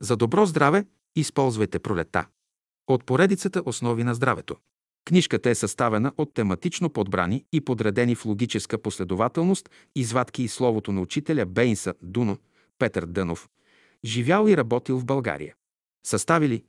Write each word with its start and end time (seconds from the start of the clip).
За 0.00 0.16
добро 0.16 0.46
здраве 0.46 0.86
използвайте 1.16 1.78
пролета. 1.78 2.26
От 2.86 3.04
поредицата 3.04 3.62
Основи 3.66 4.04
на 4.04 4.14
здравето. 4.14 4.56
Книжката 5.04 5.50
е 5.50 5.54
съставена 5.54 6.12
от 6.16 6.34
тематично 6.34 6.90
подбрани 6.90 7.44
и 7.52 7.60
подредени 7.60 8.14
в 8.14 8.24
логическа 8.24 8.82
последователност 8.82 9.70
извадки 9.94 10.42
и 10.42 10.48
словото 10.48 10.92
на 10.92 11.00
учителя 11.00 11.46
Бейнса 11.46 11.94
Дуно, 12.02 12.38
Петър 12.78 13.06
Дънов, 13.06 13.48
живял 14.04 14.48
и 14.48 14.56
работил 14.56 14.98
в 14.98 15.04
България. 15.04 15.54
Съставили 16.06 16.64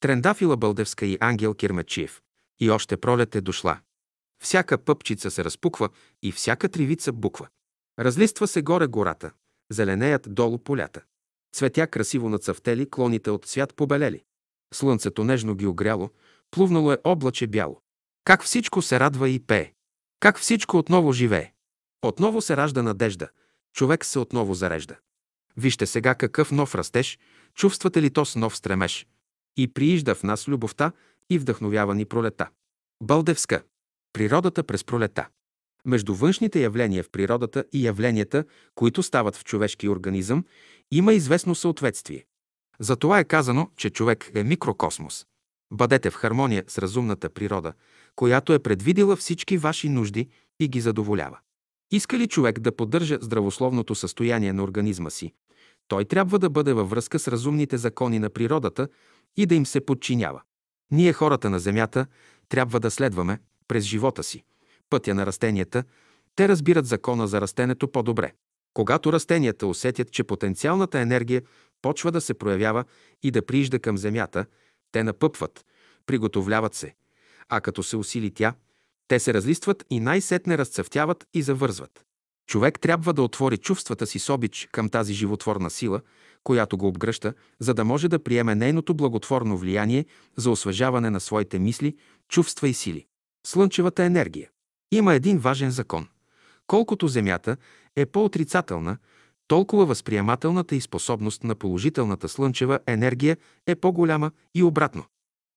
Трендафила 0.00 0.56
Бълдевска 0.56 1.06
и 1.06 1.18
Ангел 1.20 1.54
Кирмачиев. 1.54 2.22
И 2.60 2.70
още 2.70 2.96
пролет 2.96 3.34
е 3.34 3.40
дошла. 3.40 3.80
Всяка 4.42 4.78
пъпчица 4.78 5.30
се 5.30 5.44
разпуква 5.44 5.88
и 6.22 6.32
всяка 6.32 6.68
тривица 6.68 7.12
буква. 7.12 7.48
Разлиства 7.98 8.46
се 8.48 8.62
горе 8.62 8.86
гората, 8.86 9.30
зеленеят 9.70 10.34
долу 10.34 10.58
полята. 10.58 11.02
Цветя 11.52 11.86
красиво 11.86 12.28
нацъфтели, 12.28 12.90
клоните 12.90 13.30
от 13.30 13.44
цвят 13.44 13.74
побелели. 13.74 14.22
Слънцето 14.74 15.24
нежно 15.24 15.54
ги 15.54 15.66
огряло, 15.66 16.10
плувнало 16.50 16.92
е 16.92 16.98
облаче 17.04 17.46
бяло. 17.46 17.80
Как 18.24 18.44
всичко 18.44 18.82
се 18.82 19.00
радва 19.00 19.28
и 19.28 19.40
пее. 19.40 19.72
Как 20.20 20.38
всичко 20.38 20.78
отново 20.78 21.12
живее. 21.12 21.52
Отново 22.02 22.40
се 22.40 22.56
ражда 22.56 22.82
надежда. 22.82 23.28
Човек 23.74 24.04
се 24.04 24.18
отново 24.18 24.54
зарежда. 24.54 24.96
Вижте 25.56 25.86
сега 25.86 26.14
какъв 26.14 26.50
нов 26.50 26.74
растеж, 26.74 27.18
чувствате 27.54 28.02
ли 28.02 28.10
то 28.10 28.24
с 28.24 28.36
нов 28.36 28.56
стремеж. 28.56 29.06
И 29.56 29.72
приижда 29.72 30.14
в 30.14 30.22
нас 30.22 30.48
любовта 30.48 30.92
и 31.30 31.38
вдъхновява 31.38 31.94
ни 31.94 32.04
пролета. 32.04 32.48
Бълдевска. 33.02 33.62
Природата 34.12 34.64
през 34.64 34.84
пролета. 34.84 35.28
Между 35.84 36.14
външните 36.14 36.60
явления 36.60 37.04
в 37.04 37.10
природата 37.10 37.64
и 37.72 37.86
явленията, 37.86 38.44
които 38.74 39.02
стават 39.02 39.36
в 39.36 39.44
човешкия 39.44 39.90
организъм, 39.90 40.44
има 40.90 41.12
известно 41.14 41.54
съответствие. 41.54 42.24
Затова 42.80 43.18
е 43.18 43.24
казано, 43.24 43.70
че 43.76 43.90
човек 43.90 44.30
е 44.34 44.44
микрокосмос. 44.44 45.26
Бъдете 45.72 46.10
в 46.10 46.14
хармония 46.14 46.64
с 46.68 46.78
разумната 46.78 47.30
природа, 47.30 47.72
която 48.16 48.52
е 48.52 48.58
предвидила 48.58 49.16
всички 49.16 49.58
ваши 49.58 49.88
нужди 49.88 50.28
и 50.60 50.68
ги 50.68 50.80
задоволява. 50.80 51.38
Иска 51.90 52.18
ли 52.18 52.28
човек 52.28 52.60
да 52.60 52.76
поддържа 52.76 53.18
здравословното 53.20 53.94
състояние 53.94 54.52
на 54.52 54.62
организма 54.62 55.10
си, 55.10 55.32
той 55.88 56.04
трябва 56.04 56.38
да 56.38 56.50
бъде 56.50 56.72
във 56.72 56.90
връзка 56.90 57.18
с 57.18 57.28
разумните 57.28 57.78
закони 57.78 58.18
на 58.18 58.30
природата 58.30 58.88
и 59.36 59.46
да 59.46 59.54
им 59.54 59.66
се 59.66 59.80
подчинява. 59.80 60.42
Ние, 60.90 61.12
хората 61.12 61.50
на 61.50 61.58
Земята, 61.58 62.06
трябва 62.48 62.80
да 62.80 62.90
следваме 62.90 63.38
през 63.68 63.84
живота 63.84 64.22
си 64.22 64.44
пътя 64.90 65.14
на 65.14 65.26
растенията, 65.26 65.84
те 66.36 66.48
разбират 66.48 66.86
закона 66.86 67.28
за 67.28 67.40
растенето 67.40 67.88
по-добре. 67.88 68.32
Когато 68.74 69.12
растенията 69.12 69.66
усетят, 69.66 70.12
че 70.12 70.24
потенциалната 70.24 70.98
енергия 70.98 71.42
почва 71.82 72.12
да 72.12 72.20
се 72.20 72.34
проявява 72.34 72.84
и 73.22 73.30
да 73.30 73.46
приижда 73.46 73.78
към 73.78 73.98
земята, 73.98 74.46
те 74.92 75.04
напъпват, 75.04 75.64
приготовляват 76.06 76.74
се, 76.74 76.94
а 77.48 77.60
като 77.60 77.82
се 77.82 77.96
усили 77.96 78.30
тя, 78.30 78.54
те 79.08 79.18
се 79.18 79.34
разлистват 79.34 79.84
и 79.90 80.00
най-сетне 80.00 80.58
разцъфтяват 80.58 81.26
и 81.34 81.42
завързват. 81.42 82.04
Човек 82.46 82.80
трябва 82.80 83.12
да 83.12 83.22
отвори 83.22 83.56
чувствата 83.56 84.06
си 84.06 84.18
с 84.18 84.30
обич 84.30 84.68
към 84.72 84.88
тази 84.88 85.14
животворна 85.14 85.70
сила, 85.70 86.00
която 86.44 86.76
го 86.76 86.86
обгръща, 86.86 87.34
за 87.60 87.74
да 87.74 87.84
може 87.84 88.08
да 88.08 88.22
приеме 88.22 88.54
нейното 88.54 88.94
благотворно 88.94 89.58
влияние 89.58 90.06
за 90.36 90.50
освежаване 90.50 91.10
на 91.10 91.20
своите 91.20 91.58
мисли, 91.58 91.96
чувства 92.28 92.68
и 92.68 92.74
сили. 92.74 93.06
Слънчевата 93.46 94.04
енергия. 94.04 94.50
Има 94.92 95.14
един 95.14 95.38
важен 95.38 95.70
закон. 95.70 96.08
Колкото 96.70 97.08
Земята 97.08 97.56
е 97.96 98.06
по-отрицателна, 98.06 98.98
толкова 99.48 99.86
възприемателната 99.86 100.76
и 100.76 100.80
способност 100.80 101.44
на 101.44 101.54
положителната 101.54 102.28
слънчева 102.28 102.78
енергия 102.86 103.36
е 103.66 103.74
по-голяма 103.74 104.30
и 104.54 104.62
обратно. 104.62 105.04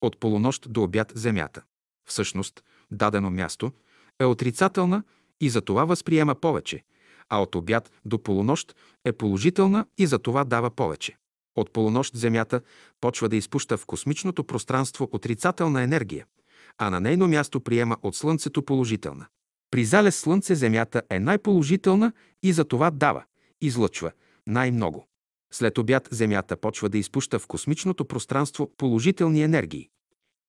От 0.01 0.19
полунощ 0.19 0.73
до 0.73 0.83
обяд 0.83 1.11
Земята. 1.15 1.63
Всъщност, 2.07 2.63
дадено 2.91 3.29
място 3.29 3.71
е 4.19 4.25
отрицателна 4.25 5.03
и 5.41 5.49
за 5.49 5.61
това 5.61 5.85
възприема 5.85 6.35
повече, 6.35 6.83
а 7.29 7.41
от 7.41 7.55
обяд 7.55 7.91
до 8.05 8.23
полунощ 8.23 8.75
е 9.05 9.11
положителна 9.11 9.85
и 9.97 10.07
за 10.07 10.19
това 10.19 10.43
дава 10.43 10.69
повече. 10.69 11.17
От 11.55 11.73
полунощ 11.73 12.15
Земята 12.15 12.61
почва 13.01 13.29
да 13.29 13.35
изпуща 13.35 13.77
в 13.77 13.85
космичното 13.85 14.43
пространство 14.43 15.09
отрицателна 15.11 15.81
енергия– 15.81 16.25
а 16.77 16.89
на 16.89 16.99
нейно 16.99 17.27
място 17.27 17.61
приема 17.61 17.97
от 18.01 18.15
Слънцето 18.15 18.63
положителна. 18.63 19.25
При 19.73 19.85
залез 19.85 20.15
Слънце 20.15 20.55
Земята 20.55 21.01
е 21.09 21.19
най-положителна 21.19 22.11
и 22.43 22.53
за 22.53 22.65
това 22.65 22.91
дава, 22.91 23.23
излъчва 23.61 24.11
най-много. 24.47 25.07
След 25.53 25.77
обяд 25.77 26.07
Земята 26.11 26.57
почва 26.57 26.89
да 26.89 26.97
изпуща 26.97 27.39
в 27.39 27.47
космичното 27.47 28.05
пространство 28.05 28.71
положителни 28.77 29.43
енергии. 29.43 29.89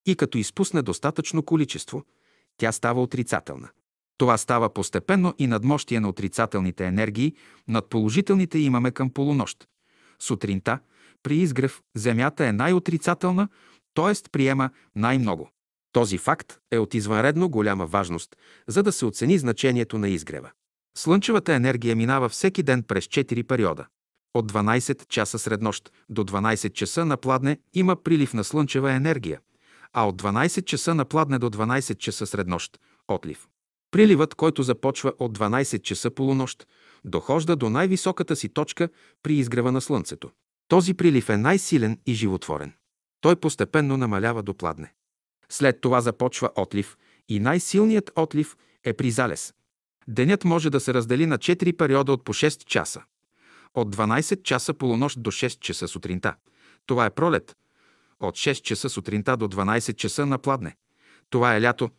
И 0.05 0.15
като 0.15 0.37
изпусне 0.37 0.81
достатъчно 0.81 1.43
количество, 1.43 2.03
тя 2.57 2.71
става 2.71 3.01
отрицателна. 3.01 3.69
Това 4.17 4.37
става 4.37 4.73
постепенно 4.73 5.33
и 5.37 5.47
надмощие 5.47 5.99
на 5.99 6.09
отрицателните 6.09 6.85
енергии, 6.85 7.35
над 7.67 7.89
положителните 7.89 8.59
имаме 8.59 8.91
към 8.91 9.09
полунощ. 9.09 9.67
Сутринта, 10.19 10.79
при 11.23 11.37
изгрев, 11.37 11.81
Земята 11.95 12.45
е 12.45 12.51
най-отрицателна, 12.51 13.49
т.е. 13.93 14.29
приема 14.31 14.69
най-много. 14.95 15.49
Този 15.95 16.17
факт 16.17 16.59
е 16.71 16.77
от 16.77 16.93
извънредно 16.93 17.49
голяма 17.49 17.85
важност, 17.85 18.35
за 18.67 18.83
да 18.83 18.91
се 18.91 19.05
оцени 19.05 19.37
значението 19.37 19.97
на 19.97 20.09
изгрева. 20.09 20.51
Слънчевата 20.97 21.53
енергия 21.53 21.95
минава 21.95 22.29
всеки 22.29 22.63
ден 22.63 22.83
през 22.83 23.05
4 23.05 23.43
периода. 23.43 23.85
От 24.33 24.51
12 24.51 25.07
часа 25.07 25.39
сред 25.39 25.61
нощ 25.61 25.91
до 26.09 26.23
12 26.23 26.73
часа 26.73 27.05
на 27.05 27.17
пладне 27.17 27.59
има 27.73 27.95
прилив 28.03 28.33
на 28.33 28.43
слънчева 28.43 28.91
енергия, 28.91 29.39
а 29.93 30.07
от 30.07 30.21
12 30.21 30.65
часа 30.65 30.95
на 30.95 31.05
пладне 31.05 31.39
до 31.39 31.49
12 31.49 31.97
часа 31.97 32.25
сред 32.27 32.47
нощ– 32.47 32.79
отлив. 33.07 33.47
Приливът, 33.91 34.35
който 34.35 34.63
започва 34.63 35.13
от 35.19 35.37
12 35.37 35.81
часа 35.81 36.11
полунощ, 36.11 36.67
дохожда 37.05 37.55
до 37.55 37.69
най-високата 37.69 38.35
си 38.35 38.49
точка 38.49 38.89
при 39.23 39.33
изгрева 39.33 39.71
на 39.71 39.81
Слънцето. 39.81 40.31
Този 40.67 40.93
прилив 40.93 41.29
е 41.29 41.37
най-силен 41.37 41.99
и 42.05 42.13
животворен. 42.13 42.73
Той 43.21 43.35
постепенно 43.35 43.97
намалява 43.97 44.43
до 44.43 44.53
пладне. 44.53 44.93
След 45.49 45.81
това 45.81 46.01
започва 46.01 46.49
отлив 46.55 46.97
и 47.29 47.39
най-силният 47.39 48.11
отлив 48.15 48.57
е 48.83 48.93
при 48.93 49.11
залез. 49.11 49.53
Денят 50.07 50.43
може 50.43 50.69
да 50.69 50.79
се 50.79 50.93
раздели 50.93 51.25
на 51.25 51.37
4 51.37 51.77
периода 51.77 52.13
от 52.13 52.25
по 52.25 52.33
6 52.33 52.65
часа. 52.65 53.03
От 53.73 53.95
12 53.95 54.43
часа 54.43 54.73
полунощ 54.73 55.21
до 55.21 55.31
6 55.31 55.59
часа 55.59 55.87
сутринта. 55.87 56.35
Това 56.85 57.05
е 57.05 57.09
пролет. 57.09 57.55
От 58.19 58.35
6 58.35 58.61
часа 58.61 58.89
сутринта 58.89 59.37
до 59.37 59.47
12 59.47 59.95
часа 59.95 60.25
на 60.25 60.37
пладне. 60.37 60.75
Това 61.29 61.55
е 61.55 61.61
лято. 61.61 61.89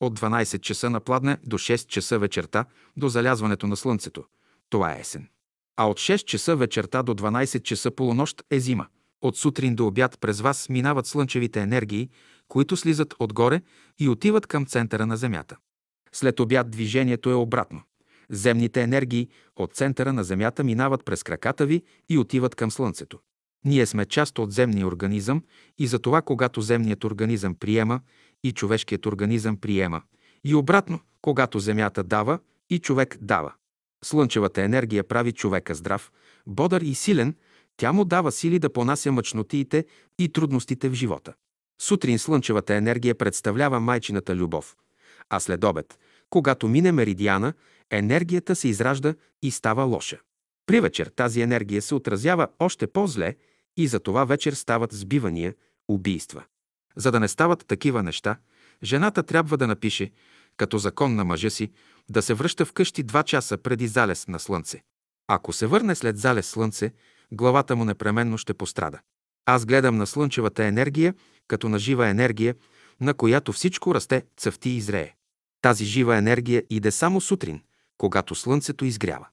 От 0.00 0.20
12 0.20 0.60
часа 0.60 0.90
на 0.90 1.00
пладне 1.00 1.38
до 1.44 1.58
6 1.58 1.86
часа 1.86 2.18
вечерта 2.18 2.64
до 2.96 3.08
залязването 3.08 3.66
на 3.66 3.76
слънцето. 3.76 4.24
Това 4.70 4.92
е 4.92 5.00
есен. 5.00 5.28
А 5.76 5.88
от 5.88 5.98
6 5.98 6.24
часа 6.24 6.56
вечерта 6.56 7.02
до 7.02 7.14
12 7.14 7.62
часа 7.62 7.90
полунощ 7.90 8.42
е 8.50 8.60
зима. 8.60 8.86
От 9.22 9.36
сутрин 9.36 9.74
до 9.74 9.86
обяд 9.86 10.18
през 10.20 10.40
вас 10.40 10.68
минават 10.68 11.06
слънчевите 11.06 11.60
енергии, 11.60 12.10
които 12.48 12.76
слизат 12.76 13.14
отгоре 13.18 13.62
и 13.98 14.08
отиват 14.08 14.46
към 14.46 14.66
центъра 14.66 15.06
на 15.06 15.16
Земята. 15.16 15.56
След 16.12 16.40
обяд 16.40 16.70
движението 16.70 17.30
е 17.30 17.34
обратно. 17.34 17.82
Земните 18.30 18.82
енергии 18.82 19.28
от 19.56 19.74
центъра 19.74 20.12
на 20.12 20.24
Земята 20.24 20.64
минават 20.64 21.04
през 21.04 21.22
краката 21.22 21.66
ви 21.66 21.82
и 22.08 22.18
отиват 22.18 22.54
към 22.54 22.70
Слънцето. 22.70 23.18
Ние 23.64 23.86
сме 23.86 24.04
част 24.04 24.38
от 24.38 24.52
земния 24.52 24.86
организъм 24.86 25.42
и 25.78 25.86
затова, 25.86 26.22
когато 26.22 26.60
земният 26.60 27.04
организъм 27.04 27.54
приема 27.54 28.00
и 28.44 28.52
човешкият 28.52 29.06
организъм 29.06 29.56
приема, 29.56 30.02
и 30.44 30.54
обратно, 30.54 31.00
когато 31.22 31.58
Земята 31.58 32.04
дава 32.04 32.38
и 32.70 32.78
човек 32.78 33.18
дава. 33.20 33.52
Слънчевата 34.04 34.62
енергия 34.62 35.04
прави 35.04 35.32
човека 35.32 35.74
здрав, 35.74 36.12
бодър 36.46 36.80
и 36.80 36.94
силен, 36.94 37.34
тя 37.76 37.92
му 37.92 38.04
дава 38.04 38.32
сили 38.32 38.58
да 38.58 38.72
понася 38.72 39.12
мъчнотиите 39.12 39.84
и 40.18 40.28
трудностите 40.28 40.88
в 40.88 40.94
живота. 40.94 41.34
Сутрин 41.80 42.18
слънчевата 42.18 42.74
енергия 42.74 43.14
представлява 43.14 43.80
майчината 43.80 44.36
любов, 44.36 44.76
а 45.30 45.40
след 45.40 45.64
обед, 45.64 45.98
когато 46.30 46.68
мине 46.68 46.92
меридиана, 46.92 47.52
енергията 47.90 48.56
се 48.56 48.68
изражда 48.68 49.14
и 49.42 49.50
става 49.50 49.84
лоша. 49.84 50.18
При 50.66 50.80
вечер 50.80 51.06
тази 51.06 51.40
енергия 51.40 51.82
се 51.82 51.94
отразява 51.94 52.48
още 52.58 52.86
по-зле 52.86 53.34
и 53.76 53.88
за 53.88 54.00
това 54.00 54.24
вечер 54.24 54.52
стават 54.52 54.92
сбивания, 54.92 55.54
убийства. 55.88 56.44
За 56.96 57.12
да 57.12 57.20
не 57.20 57.28
стават 57.28 57.66
такива 57.66 58.02
неща, 58.02 58.36
жената 58.82 59.22
трябва 59.22 59.56
да 59.56 59.66
напише, 59.66 60.12
като 60.56 60.78
закон 60.78 61.14
на 61.14 61.24
мъжа 61.24 61.50
си, 61.50 61.72
да 62.08 62.22
се 62.22 62.34
връща 62.34 62.64
вкъщи 62.64 63.02
два 63.02 63.22
часа 63.22 63.58
преди 63.58 63.86
залез 63.86 64.28
на 64.28 64.40
слънце. 64.40 64.82
Ако 65.28 65.52
се 65.52 65.66
върне 65.66 65.94
след 65.94 66.18
залез 66.18 66.46
слънце, 66.46 66.92
главата 67.32 67.76
му 67.76 67.84
непременно 67.84 68.38
ще 68.38 68.54
пострада. 68.54 69.00
Аз 69.46 69.66
гледам 69.66 69.96
на 69.96 70.06
слънчевата 70.06 70.64
енергия 70.64 71.14
като 71.48 71.68
на 71.68 71.78
жива 71.78 72.08
енергия, 72.08 72.54
на 73.00 73.14
която 73.14 73.52
всичко 73.52 73.94
расте, 73.94 74.22
цъфти 74.36 74.70
и 74.70 74.80
зрее. 74.80 75.14
Тази 75.62 75.84
жива 75.84 76.16
енергия 76.16 76.64
иде 76.70 76.90
само 76.90 77.20
сутрин, 77.20 77.62
когато 77.98 78.34
слънцето 78.34 78.84
изгрява. 78.84 79.26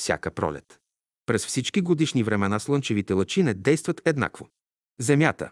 Всяка 0.00 0.30
пролет. 0.30 0.80
През 1.26 1.46
всички 1.46 1.80
годишни 1.80 2.22
времена 2.22 2.58
слънчевите 2.58 3.12
лъчи 3.12 3.42
не 3.42 3.54
действат 3.54 4.02
еднакво. 4.04 4.48
Земята, 5.00 5.50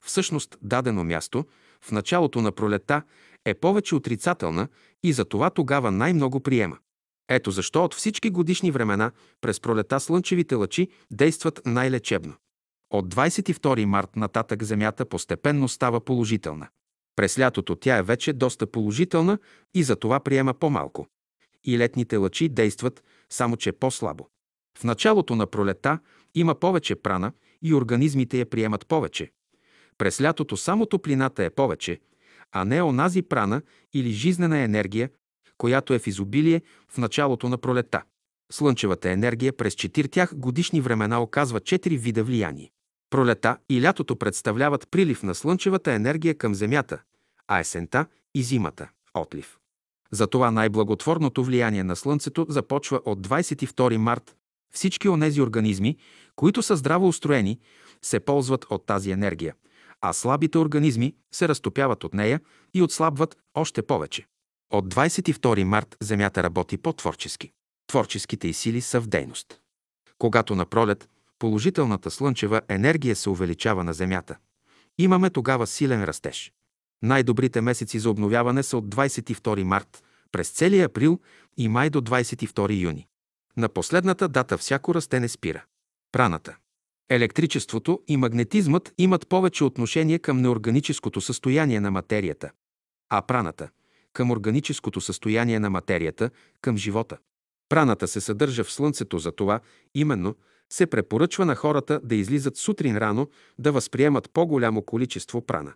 всъщност 0.00 0.58
дадено 0.62 1.04
място, 1.04 1.44
в 1.80 1.92
началото 1.92 2.40
на 2.40 2.52
пролета 2.52 3.02
е 3.44 3.54
повече 3.54 3.94
отрицателна 3.94 4.68
и 5.02 5.12
за 5.12 5.24
това 5.24 5.50
тогава 5.50 5.90
най-много 5.90 6.40
приема. 6.40 6.78
Ето 7.28 7.50
защо 7.50 7.84
от 7.84 7.94
всички 7.94 8.30
годишни 8.30 8.70
времена 8.70 9.10
през 9.40 9.60
пролета 9.60 10.00
слънчевите 10.00 10.54
лъчи 10.54 10.88
действат 11.10 11.60
най-лечебно. 11.66 12.34
От 12.90 13.14
22 13.14 13.84
март 13.84 14.16
нататък 14.16 14.62
Земята 14.62 15.04
постепенно 15.04 15.68
става 15.68 16.00
положителна. 16.00 16.68
През 17.16 17.38
лятото 17.38 17.76
тя 17.76 17.96
е 17.96 18.02
вече 18.02 18.32
доста 18.32 18.66
положителна 18.66 19.38
и 19.74 19.82
за 19.82 19.96
това 19.96 20.20
приема 20.20 20.54
по-малко. 20.54 21.06
И 21.64 21.78
летните 21.78 22.16
лъчи 22.16 22.48
действат, 22.48 23.02
само 23.30 23.56
че 23.56 23.72
по-слабо. 23.72 24.28
В 24.78 24.84
началото 24.84 25.36
на 25.36 25.46
пролета 25.46 25.98
има 26.34 26.54
повече 26.54 26.94
прана 26.94 27.32
и 27.62 27.74
организмите 27.74 28.38
я 28.38 28.46
приемат 28.50 28.86
повече. 28.86 29.30
През 29.98 30.20
лятото 30.20 30.56
само 30.56 30.86
топлината 30.86 31.44
е 31.44 31.50
повече, 31.50 32.00
а 32.52 32.64
не 32.64 32.82
онази 32.82 33.22
прана 33.22 33.62
или 33.94 34.10
жизнена 34.10 34.58
енергия, 34.58 35.10
която 35.58 35.94
е 35.94 35.98
в 35.98 36.06
изобилие 36.06 36.62
в 36.88 36.98
началото 36.98 37.48
на 37.48 37.58
пролета. 37.58 38.02
Слънчевата 38.52 39.10
енергия 39.10 39.56
през 39.56 39.74
четиртях 39.74 40.34
годишни 40.34 40.80
времена 40.80 41.22
оказва 41.22 41.60
четири 41.60 41.96
вида 41.96 42.24
влияние. 42.24 42.70
Пролета 43.10 43.56
и 43.68 43.82
лятото 43.82 44.16
представляват 44.16 44.88
прилив 44.90 45.22
на 45.22 45.34
слънчевата 45.34 45.92
енергия 45.92 46.34
към 46.34 46.54
Земята, 46.54 47.02
а 47.48 47.58
есента 47.58 48.06
и 48.34 48.42
зимата– 48.42 48.88
отлив. 49.14 49.58
Затова 50.10 50.50
най-благотворното 50.50 51.44
влияние 51.44 51.84
на 51.84 51.96
Слънцето 51.96 52.46
започва 52.48 53.00
от 53.04 53.26
22 53.28 53.96
март. 53.96 54.36
Всички 54.72 55.08
онези 55.08 55.40
организми, 55.40 55.96
които 56.36 56.62
са 56.62 56.76
здраво 56.76 57.08
устроени, 57.08 57.58
се 58.02 58.20
ползват 58.20 58.66
от 58.70 58.86
тази 58.86 59.10
енергия, 59.10 59.54
а 60.00 60.12
слабите 60.12 60.58
организми 60.58 61.14
се 61.32 61.48
разтопяват 61.48 62.04
от 62.04 62.14
нея 62.14 62.40
и 62.74 62.82
отслабват 62.82 63.36
още 63.54 63.82
повече. 63.82 64.26
От 64.70 64.94
22 64.94 65.64
март 65.64 65.96
Земята 66.02 66.42
работи 66.42 66.78
по-творчески. 66.78 67.50
Творческите 67.86 68.48
й 68.48 68.52
сили 68.52 68.80
са 68.80 69.00
в 69.00 69.06
дейност. 69.06 69.60
Когато 70.18 70.54
на 70.54 70.66
пролет 70.66 71.08
положителната 71.38 72.10
слънчева 72.10 72.60
енергия 72.68 73.16
се 73.16 73.30
увеличава 73.30 73.84
на 73.84 73.92
Земята, 73.92 74.36
имаме 74.98 75.30
тогава 75.30 75.66
силен 75.66 76.04
растеж. 76.04 76.52
Най-добрите 77.02 77.60
месеци 77.60 77.98
за 77.98 78.10
обновяване 78.10 78.62
са 78.62 78.76
от 78.76 78.94
22 78.94 79.62
март 79.62 80.04
през 80.32 80.50
целия 80.50 80.86
април 80.86 81.20
и 81.56 81.68
май 81.68 81.90
до 81.90 82.00
22 82.00 82.80
юни. 82.80 83.06
На 83.56 83.68
последната 83.68 84.28
дата 84.28 84.58
всяко 84.58 84.94
растене 84.94 85.28
спира. 85.28 85.64
Праната. 86.12 86.56
Електричеството 87.10 88.02
и 88.08 88.16
магнетизмът 88.16 88.92
имат 88.98 89.28
повече 89.28 89.64
отношение 89.64 90.18
към 90.18 90.40
неорганическото 90.40 91.20
състояние 91.20 91.80
на 91.80 91.90
материята, 91.90 92.50
а 93.08 93.22
праната– 93.22 93.68
към 94.12 94.30
органическото 94.30 95.00
състояние 95.00 95.58
на 95.58 95.70
материята, 95.70 96.30
към 96.60 96.76
живота. 96.76 97.18
Праната 97.68 98.08
се 98.08 98.20
съдържа 98.20 98.64
в 98.64 98.72
Слънцето, 98.72 99.18
за 99.18 99.32
това 99.32 99.60
именно 99.94 100.34
се 100.72 100.86
препоръчва 100.86 101.46
на 101.46 101.54
хората 101.54 102.00
да 102.04 102.14
излизат 102.14 102.56
сутрин 102.56 102.96
рано, 102.96 103.28
да 103.58 103.72
възприемат 103.72 104.30
по-голямо 104.32 104.82
количество 104.82 105.46
прана. 105.46 105.72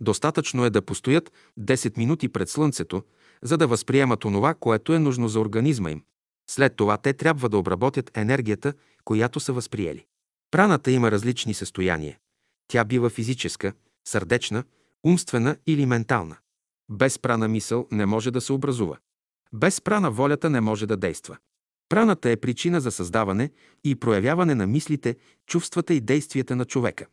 Достатъчно 0.00 0.64
е 0.64 0.70
да 0.70 0.82
постоят 0.82 1.32
10 1.60 1.98
минути 1.98 2.28
пред 2.28 2.48
Слънцето, 2.48 3.02
за 3.42 3.56
да 3.56 3.66
възприемат 3.66 4.24
онова, 4.24 4.54
което 4.54 4.94
е 4.94 4.98
нужно 4.98 5.28
за 5.28 5.40
организма 5.40 5.90
им. 5.90 6.02
След 6.50 6.76
това 6.76 6.96
те 6.96 7.12
трябва 7.12 7.48
да 7.48 7.58
обработят 7.58 8.16
енергията, 8.16 8.72
която 9.04 9.40
са 9.40 9.52
възприели. 9.52 10.04
Праната 10.50 10.90
има 10.90 11.10
различни 11.10 11.54
състояния. 11.54 12.18
Тя 12.68 12.84
бива 12.84 13.10
физическа, 13.10 13.72
сърдечна, 14.08 14.64
умствена 15.04 15.56
или 15.66 15.86
ментална. 15.86 16.36
Без 16.90 17.18
прана 17.18 17.48
мисъл 17.48 17.88
не 17.90 18.06
може 18.06 18.30
да 18.30 18.40
се 18.40 18.52
образува. 18.52 18.98
Без 19.52 19.80
прана 19.80 20.10
волята 20.10 20.50
не 20.50 20.60
може 20.60 20.86
да 20.86 20.96
действа. 20.96 21.36
Праната 21.88 22.30
е 22.30 22.36
причина 22.36 22.80
за 22.80 22.90
създаване 22.90 23.50
и 23.84 23.94
проявяване 23.94 24.54
на 24.54 24.66
мислите, 24.66 25.16
чувствата 25.46 25.94
и 25.94 26.00
действията 26.00 26.56
на 26.56 26.64
човека. 26.64 27.06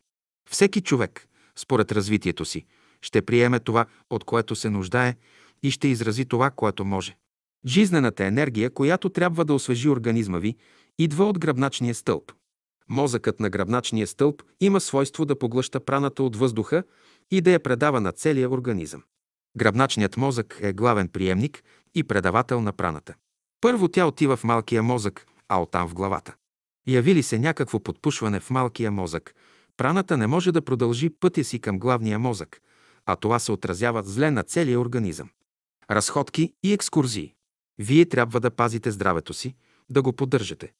Всеки 0.50 0.80
човек, 0.80 1.28
според 1.56 1.92
развитието 1.92 2.44
си, 2.44 2.64
ще 3.02 3.22
приеме 3.22 3.60
това, 3.60 3.86
от 4.10 4.24
което 4.24 4.56
се 4.56 4.70
нуждае 4.70 5.16
и 5.62 5.70
ще 5.70 5.88
изрази 5.88 6.24
това, 6.24 6.50
което 6.50 6.84
може. 6.84 7.16
Жизнената 7.66 8.24
енергия, 8.24 8.70
която 8.70 9.08
трябва 9.08 9.44
да 9.44 9.54
освежи 9.54 9.88
организма 9.88 10.38
ви, 10.38 10.56
идва 10.98 11.24
от 11.24 11.38
гръбначния 11.38 11.94
стълб. 11.94 12.32
Мозъкът 12.88 13.40
на 13.40 13.50
гръбначния 13.50 14.06
стълб 14.06 14.42
има 14.60 14.80
свойство 14.80 15.24
да 15.24 15.38
поглъща 15.38 15.80
праната 15.80 16.22
от 16.22 16.36
въздуха 16.36 16.84
и 17.30 17.40
да 17.40 17.50
я 17.50 17.60
предава 17.60 18.00
на 18.00 18.12
целия 18.12 18.50
организъм. 18.50 19.02
Гръбначният 19.56 20.16
мозък 20.16 20.58
е 20.62 20.72
главен 20.72 21.08
приемник 21.08 21.62
и 21.94 22.04
предавател 22.04 22.60
на 22.60 22.72
праната. 22.72 23.14
Първо 23.60 23.88
тя 23.88 24.06
отива 24.06 24.36
в 24.36 24.44
малкия 24.44 24.82
мозък, 24.82 25.26
а 25.48 25.62
оттам 25.62 25.88
в 25.88 25.94
главата. 25.94 26.34
Яви 26.86 27.14
ли 27.14 27.22
се 27.22 27.38
някакво 27.38 27.80
подпушване 27.80 28.40
в 28.40 28.50
малкия 28.50 28.90
мозък, 28.90 29.34
праната 29.76 30.16
не 30.16 30.26
може 30.26 30.52
да 30.52 30.62
продължи 30.62 31.10
пътя 31.10 31.44
си 31.44 31.58
към 31.58 31.78
главния 31.78 32.18
мозък, 32.18 32.60
а 33.06 33.16
това 33.16 33.38
се 33.38 33.52
отразява 33.52 34.02
зле 34.02 34.30
на 34.30 34.42
целия 34.42 34.80
организъм. 34.80 35.30
Разходки 35.90 36.54
и 36.62 36.72
екскурзии. 36.72 37.34
Вие 37.78 38.08
трябва 38.08 38.40
да 38.40 38.50
пазите 38.50 38.90
здравето 38.90 39.34
си, 39.34 39.54
да 39.90 40.02
го 40.02 40.12
поддържате. 40.12 40.72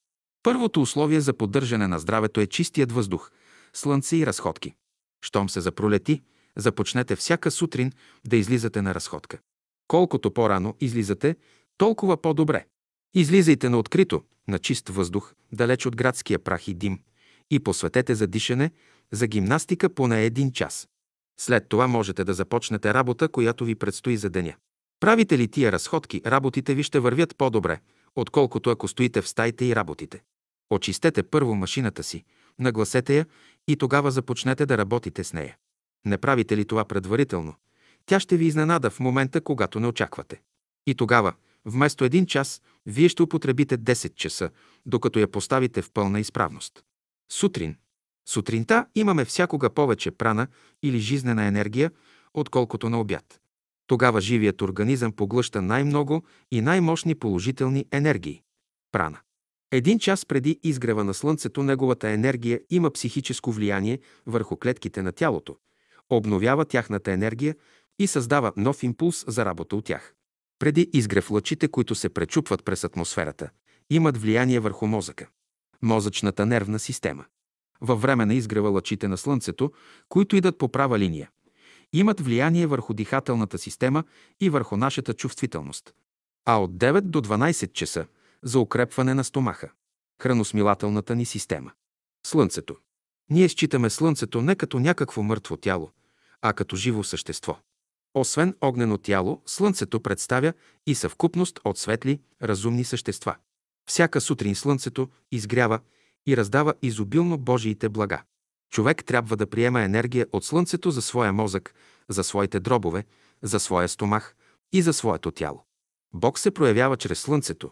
Първото 0.42 0.82
условие 0.82 1.20
за 1.20 1.32
поддържане 1.32 1.88
на 1.88 1.98
здравето 1.98 2.40
е 2.40 2.46
чистият 2.46 2.92
въздух, 2.92 3.30
слънце 3.72 4.16
и 4.16 4.26
разходки. 4.26 4.74
Щом 5.24 5.48
се 5.48 5.60
запролети, 5.60 6.22
започнете 6.56 7.16
всяка 7.16 7.50
сутрин 7.50 7.92
да 8.26 8.36
излизате 8.36 8.82
на 8.82 8.94
разходка. 8.94 9.38
Колкото 9.88 10.30
по-рано 10.30 10.76
излизате, 10.80 11.36
толкова 11.78 12.22
по-добре. 12.22 12.66
Излизайте 13.14 13.68
на 13.68 13.78
открито, 13.78 14.22
на 14.48 14.58
чист 14.58 14.88
въздух, 14.88 15.34
далеч 15.52 15.86
от 15.86 15.96
градския 15.96 16.38
прах 16.38 16.68
и 16.68 16.74
дим, 16.74 17.00
и 17.50 17.58
посветете 17.58 18.14
за 18.14 18.26
дишане, 18.26 18.70
за 19.12 19.26
гимнастика 19.26 19.94
поне 19.94 20.24
един 20.24 20.52
час. 20.52 20.88
След 21.40 21.68
това 21.68 21.86
можете 21.86 22.24
да 22.24 22.34
започнете 22.34 22.94
работа, 22.94 23.28
която 23.28 23.64
ви 23.64 23.74
предстои 23.74 24.16
за 24.16 24.30
деня. 24.30 24.54
Правите 25.00 25.38
ли 25.38 25.48
тия 25.48 25.72
разходки, 25.72 26.22
работите 26.26 26.74
ви 26.74 26.82
ще 26.82 27.00
вървят 27.00 27.36
по-добре, 27.36 27.80
отколкото 28.16 28.70
ако 28.70 28.88
стоите 28.88 29.22
в 29.22 29.28
стаите 29.28 29.64
и 29.64 29.76
работите. 29.76 30.22
Очистете 30.70 31.22
първо 31.22 31.54
машината 31.54 32.02
си, 32.02 32.24
нагласете 32.58 33.16
я 33.16 33.26
и 33.68 33.76
тогава 33.76 34.10
започнете 34.10 34.66
да 34.66 34.78
работите 34.78 35.24
с 35.24 35.32
нея. 35.32 35.56
Не 36.04 36.18
правите 36.18 36.56
ли 36.56 36.64
това 36.64 36.84
предварително? 36.84 37.54
Тя 38.06 38.20
ще 38.20 38.36
ви 38.36 38.46
изненада 38.46 38.90
в 38.90 39.00
момента, 39.00 39.40
когато 39.40 39.80
не 39.80 39.86
очаквате. 39.86 40.40
И 40.86 40.94
тогава, 40.94 41.32
вместо 41.64 42.04
един 42.04 42.26
час, 42.26 42.62
вие 42.86 43.08
ще 43.08 43.22
употребите 43.22 43.78
10 43.78 44.14
часа, 44.14 44.50
докато 44.86 45.18
я 45.18 45.28
поставите 45.28 45.82
в 45.82 45.90
пълна 45.90 46.20
изправност. 46.20 46.84
Сутрин. 47.32 47.76
Сутринта 48.28 48.86
имаме 48.94 49.24
всякога 49.24 49.70
повече 49.70 50.10
прана 50.10 50.46
или 50.82 50.98
жизнена 50.98 51.44
енергия, 51.44 51.90
отколкото 52.34 52.90
на 52.90 53.00
обяд. 53.00 53.40
Тогава 53.86 54.20
живият 54.20 54.62
организъм 54.62 55.12
поглъща 55.12 55.62
най-много 55.62 56.22
и 56.50 56.60
най-мощни 56.60 57.14
положителни 57.14 57.86
енергии– 57.92 58.42
прана. 58.92 59.18
Един 59.72 59.98
час 59.98 60.26
преди 60.26 60.60
изгрева 60.62 61.04
на 61.04 61.14
Слънцето 61.14 61.62
неговата 61.62 62.08
енергия 62.08 62.60
има 62.70 62.90
психическо 62.90 63.52
влияние 63.52 63.98
върху 64.26 64.56
клетките 64.56 65.02
на 65.02 65.12
тялото, 65.12 65.56
обновява 66.16 66.64
тяхната 66.64 67.12
енергия 67.12 67.56
и 67.98 68.06
създава 68.06 68.52
нов 68.56 68.82
импулс 68.82 69.24
за 69.28 69.44
работа 69.44 69.76
от 69.76 69.84
тях. 69.84 70.14
Преди 70.58 70.90
изгрев 70.92 71.30
лъчите, 71.30 71.68
които 71.68 71.94
се 71.94 72.08
пречупват 72.08 72.64
през 72.64 72.84
атмосферата, 72.84 73.50
имат 73.90 74.18
влияние 74.18 74.60
върху 74.60 74.86
мозъка. 74.86 75.28
Мозъчната 75.82 76.46
нервна 76.46 76.78
система. 76.78 77.24
Във 77.80 78.02
време 78.02 78.26
на 78.26 78.34
изгрева 78.34 78.70
лъчите 78.70 79.08
на 79.08 79.16
Слънцето, 79.16 79.72
които 80.08 80.36
идат 80.36 80.58
по 80.58 80.68
права 80.68 80.98
линия, 80.98 81.30
имат 81.92 82.20
влияние 82.20 82.66
върху 82.66 82.94
дихателната 82.94 83.58
система 83.58 84.04
и 84.40 84.50
върху 84.50 84.76
нашата 84.76 85.14
чувствителност. 85.14 85.94
А 86.44 86.56
от 86.56 86.70
9 86.70 87.00
до 87.00 87.20
12 87.20 87.72
часа 87.72 88.06
за 88.42 88.58
укрепване 88.58 89.14
на 89.14 89.24
стомаха. 89.24 89.70
Храносмилателната 90.22 91.14
ни 91.14 91.24
система. 91.24 91.72
Слънцето. 92.26 92.76
Ние 93.30 93.48
считаме 93.48 93.90
Слънцето 93.90 94.42
не 94.42 94.54
като 94.56 94.78
някакво 94.78 95.22
мъртво 95.22 95.56
тяло, 95.56 95.90
а 96.42 96.52
като 96.52 96.76
живо 96.76 97.04
същество. 97.04 97.58
Освен 98.14 98.56
огнено 98.60 98.98
тяло, 98.98 99.42
Слънцето 99.46 100.00
представя 100.00 100.52
и 100.86 100.94
съвкупност 100.94 101.60
от 101.64 101.78
светли, 101.78 102.20
разумни 102.42 102.84
същества. 102.84 103.36
Всяка 103.88 104.20
сутрин 104.20 104.54
Слънцето 104.54 105.08
изгрява 105.32 105.80
и 106.26 106.36
раздава 106.36 106.74
изобилно 106.82 107.38
Божиите 107.38 107.88
блага. 107.88 108.22
Човек 108.72 109.04
трябва 109.04 109.36
да 109.36 109.46
приема 109.46 109.82
енергия 109.82 110.26
от 110.32 110.44
Слънцето 110.44 110.90
за 110.90 111.02
своя 111.02 111.32
мозък, 111.32 111.74
за 112.08 112.24
своите 112.24 112.60
дробове, 112.60 113.04
за 113.42 113.60
своя 113.60 113.88
стомах 113.88 114.36
и 114.72 114.82
за 114.82 114.92
своето 114.92 115.30
тяло. 115.30 115.64
Бог 116.14 116.38
се 116.38 116.50
проявява 116.50 116.96
чрез 116.96 117.20
Слънцето, 117.20 117.70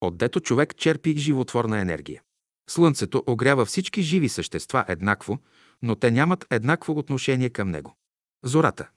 отдето 0.00 0.40
човек 0.40 0.76
черпи 0.76 1.18
животворна 1.18 1.80
енергия. 1.80 2.22
Слънцето 2.70 3.22
огрява 3.26 3.64
всички 3.64 4.02
живи 4.02 4.28
същества 4.28 4.84
еднакво, 4.88 5.38
но 5.82 5.96
те 5.96 6.10
нямат 6.10 6.46
еднакво 6.50 6.98
отношение 6.98 7.50
към 7.50 7.70
него. 7.70 7.96
Зората. 8.44 8.88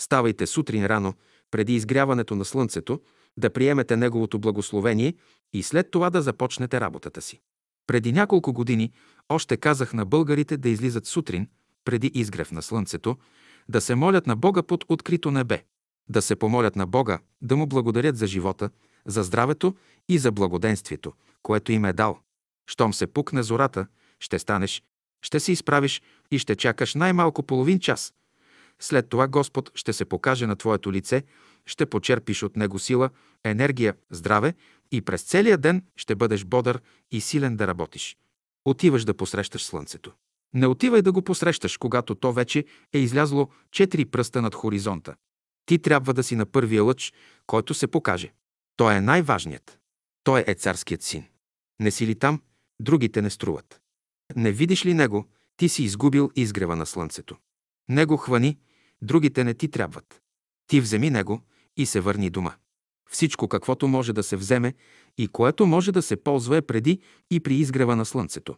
Ставайте 0.00 0.46
сутрин 0.46 0.86
рано, 0.86 1.14
преди 1.50 1.74
изгряването 1.74 2.36
на 2.36 2.44
слънцето, 2.44 3.00
да 3.36 3.50
приемете 3.50 3.96
неговото 3.96 4.38
благословение 4.38 5.14
и 5.52 5.62
след 5.62 5.90
това 5.90 6.10
да 6.10 6.22
започнете 6.22 6.80
работата 6.80 7.22
си. 7.22 7.40
Преди 7.86 8.12
няколко 8.12 8.52
години 8.52 8.92
още 9.28 9.56
казах 9.56 9.92
на 9.92 10.04
българите 10.04 10.56
да 10.56 10.68
излизат 10.68 11.06
сутрин, 11.06 11.48
преди 11.84 12.10
изгрев 12.14 12.52
на 12.52 12.62
слънцето, 12.62 13.16
да 13.68 13.80
се 13.80 13.94
молят 13.94 14.26
на 14.26 14.36
Бога 14.36 14.62
под 14.62 14.84
открито 14.88 15.30
небе, 15.30 15.64
да 16.08 16.22
се 16.22 16.36
помолят 16.36 16.76
на 16.76 16.86
Бога, 16.86 17.18
да 17.42 17.56
му 17.56 17.66
благодарят 17.66 18.16
за 18.16 18.26
живота, 18.26 18.70
за 19.06 19.22
здравето 19.22 19.74
и 20.08 20.18
за 20.18 20.32
благоденствието, 20.32 21.12
което 21.42 21.72
им 21.72 21.84
е 21.84 21.92
дал. 21.92 22.18
Щом 22.66 22.94
се 22.94 23.06
пукне 23.06 23.42
зората, 23.42 23.86
ще 24.20 24.38
станеш, 24.38 24.82
ще 25.22 25.40
се 25.40 25.52
изправиш 25.52 26.02
и 26.30 26.38
ще 26.38 26.56
чакаш 26.56 26.94
най-малко 26.94 27.42
половин 27.42 27.80
час. 27.80 28.14
След 28.82 29.08
това 29.08 29.28
Господ 29.28 29.70
ще 29.74 29.92
се 29.92 30.04
покаже 30.04 30.46
на 30.46 30.56
твоето 30.56 30.92
лице, 30.92 31.22
ще 31.66 31.86
почерпиш 31.86 32.42
от 32.42 32.56
Него 32.56 32.78
сила, 32.78 33.10
енергия, 33.44 33.94
здраве 34.10 34.54
и 34.92 35.00
през 35.00 35.22
целия 35.22 35.58
ден 35.58 35.82
ще 35.96 36.14
бъдеш 36.14 36.44
бодър 36.44 36.80
и 37.10 37.20
силен 37.20 37.56
да 37.56 37.66
работиш. 37.66 38.16
Отиваш 38.64 39.04
да 39.04 39.14
посрещаш 39.14 39.64
слънцето. 39.64 40.12
Не 40.54 40.66
отивай 40.66 41.02
да 41.02 41.12
го 41.12 41.22
посрещаш, 41.22 41.76
когато 41.76 42.14
то 42.14 42.32
вече 42.32 42.64
е 42.92 42.98
излязло 42.98 43.48
четири 43.70 44.04
пръста 44.04 44.42
над 44.42 44.54
хоризонта. 44.54 45.14
Ти 45.66 45.78
трябва 45.78 46.14
да 46.14 46.22
си 46.22 46.36
на 46.36 46.46
първия 46.46 46.84
лъч, 46.84 47.12
който 47.46 47.74
се 47.74 47.86
покаже. 47.86 48.32
Той 48.76 48.94
е 48.94 49.00
най-важният. 49.00 49.78
Той 50.24 50.44
е 50.46 50.54
царският 50.54 51.02
син. 51.02 51.24
Не 51.80 51.90
си 51.90 52.06
ли 52.06 52.14
там, 52.14 52.42
другите 52.80 53.22
не 53.22 53.30
струват. 53.30 53.80
Не 54.36 54.52
видиш 54.52 54.86
ли 54.86 54.94
него, 54.94 55.28
ти 55.56 55.68
си 55.68 55.82
изгубил 55.82 56.30
изгрева 56.36 56.76
на 56.76 56.86
слънцето. 56.86 57.36
Него 57.88 58.16
хвани, 58.16 58.58
другите 59.02 59.44
не 59.44 59.54
ти 59.54 59.68
трябват. 59.68 60.20
Ти 60.66 60.80
вземи 60.80 61.10
него 61.10 61.40
и 61.76 61.86
се 61.86 62.00
върни 62.00 62.30
дома. 62.30 62.54
Всичко, 63.10 63.48
каквото 63.48 63.88
може 63.88 64.12
да 64.12 64.22
се 64.22 64.36
вземе 64.36 64.74
и 65.18 65.28
което 65.28 65.66
може 65.66 65.92
да 65.92 66.02
се 66.02 66.16
ползва 66.16 66.56
е 66.56 66.62
преди 66.62 67.00
и 67.30 67.40
при 67.40 67.54
изгрева 67.54 67.96
на 67.96 68.04
слънцето. 68.04 68.56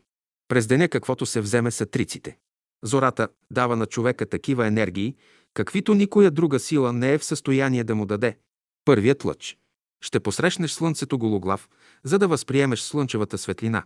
През 0.48 0.66
деня 0.66 0.88
каквото 0.88 1.26
се 1.26 1.40
вземе 1.40 1.70
са 1.70 1.86
триците. 1.86 2.36
Зората 2.84 3.28
дава 3.50 3.76
на 3.76 3.86
човека 3.86 4.26
такива 4.26 4.66
енергии, 4.66 5.16
каквито 5.54 5.94
никоя 5.94 6.30
друга 6.30 6.58
сила 6.58 6.92
не 6.92 7.12
е 7.12 7.18
в 7.18 7.24
състояние 7.24 7.84
да 7.84 7.94
му 7.94 8.06
даде. 8.06 8.38
Първият 8.84 9.24
лъч. 9.24 9.58
Ще 10.04 10.20
посрещнеш 10.20 10.70
слънцето 10.70 11.18
гологлав, 11.18 11.68
за 12.04 12.18
да 12.18 12.28
възприемеш 12.28 12.80
слънчевата 12.80 13.38
светлина. 13.38 13.84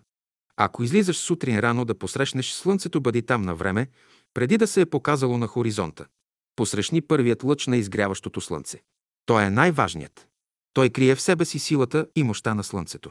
Ако 0.56 0.82
излизаш 0.82 1.16
сутрин 1.16 1.58
рано 1.58 1.84
да 1.84 1.98
посрещнеш 1.98 2.50
слънцето, 2.50 3.00
бъди 3.00 3.22
там 3.22 3.42
на 3.42 3.54
време, 3.54 3.86
преди 4.34 4.58
да 4.58 4.66
се 4.66 4.80
е 4.80 4.86
показало 4.86 5.38
на 5.38 5.46
хоризонта. 5.46 6.06
Посрещни 6.58 7.00
първият 7.02 7.44
лъч 7.44 7.66
на 7.66 7.76
изгряващото 7.76 8.40
слънце. 8.40 8.82
Той 9.26 9.44
е 9.44 9.50
най-важният. 9.50 10.28
Той 10.72 10.90
крие 10.90 11.14
в 11.14 11.20
себе 11.20 11.44
си 11.44 11.58
силата 11.58 12.06
и 12.16 12.22
мощта 12.22 12.54
на 12.54 12.64
слънцето. 12.64 13.10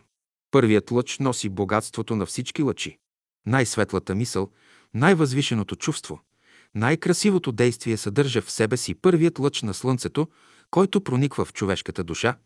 Първият 0.52 0.92
лъч 0.92 1.20
носи 1.20 1.50
богатството 1.50 2.16
на 2.16 2.26
всички 2.26 2.64
лъчи. 2.64 2.98
Най-светлата 3.46 4.16
мисъл, 4.16 4.52
най-възвишеното 4.94 5.76
чувство, 5.76 6.22
най-красивото 6.76 7.52
действие 7.52 7.98
съдържа 7.98 8.42
в 8.42 8.52
себе 8.52 8.78
си 8.78 8.96
първият 8.96 9.40
лъч 9.40 9.62
на 9.62 9.74
слънцето, 9.74 10.28
който 10.72 11.02
прониква 11.02 11.46
в 11.46 11.54
човешката 11.54 12.04
душа. 12.04 12.38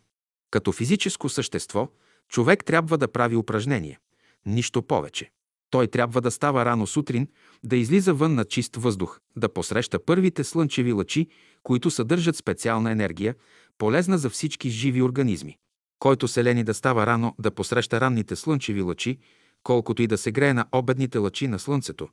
Като 0.51 0.71
физическо 0.71 1.29
същество, 1.29 1.89
човек 2.29 2.65
трябва 2.65 2.97
да 2.97 3.11
прави 3.11 3.35
упражнение. 3.35 3.99
Нищо 4.45 4.81
повече. 4.81 5.31
Той 5.71 5.87
трябва 5.87 6.21
да 6.21 6.31
става 6.31 6.65
рано 6.65 6.87
сутрин, 6.87 7.27
да 7.63 7.75
излиза 7.75 8.13
вън 8.13 8.35
на 8.35 8.45
чист 8.45 8.75
въздух, 8.75 9.19
да 9.35 9.53
посреща 9.53 10.05
първите 10.05 10.43
слънчеви 10.43 10.93
лъчи, 10.93 11.27
които 11.63 11.91
съдържат 11.91 12.35
специална 12.35 12.91
енергия, 12.91 13.35
полезна 13.77 14.17
за 14.17 14.29
всички 14.29 14.69
живи 14.69 15.01
организми. 15.01 15.57
Който 15.99 16.27
се 16.27 16.43
лени 16.43 16.63
да 16.63 16.73
става 16.73 17.05
рано, 17.05 17.35
да 17.39 17.51
посреща 17.51 18.01
ранните 18.01 18.35
слънчеви 18.35 18.81
лъчи, 18.81 19.19
колкото 19.63 20.01
и 20.01 20.07
да 20.07 20.17
се 20.17 20.31
грее 20.31 20.53
на 20.53 20.65
обедните 20.71 21.17
лъчи 21.17 21.47
на 21.47 21.59
слънцето, 21.59 22.09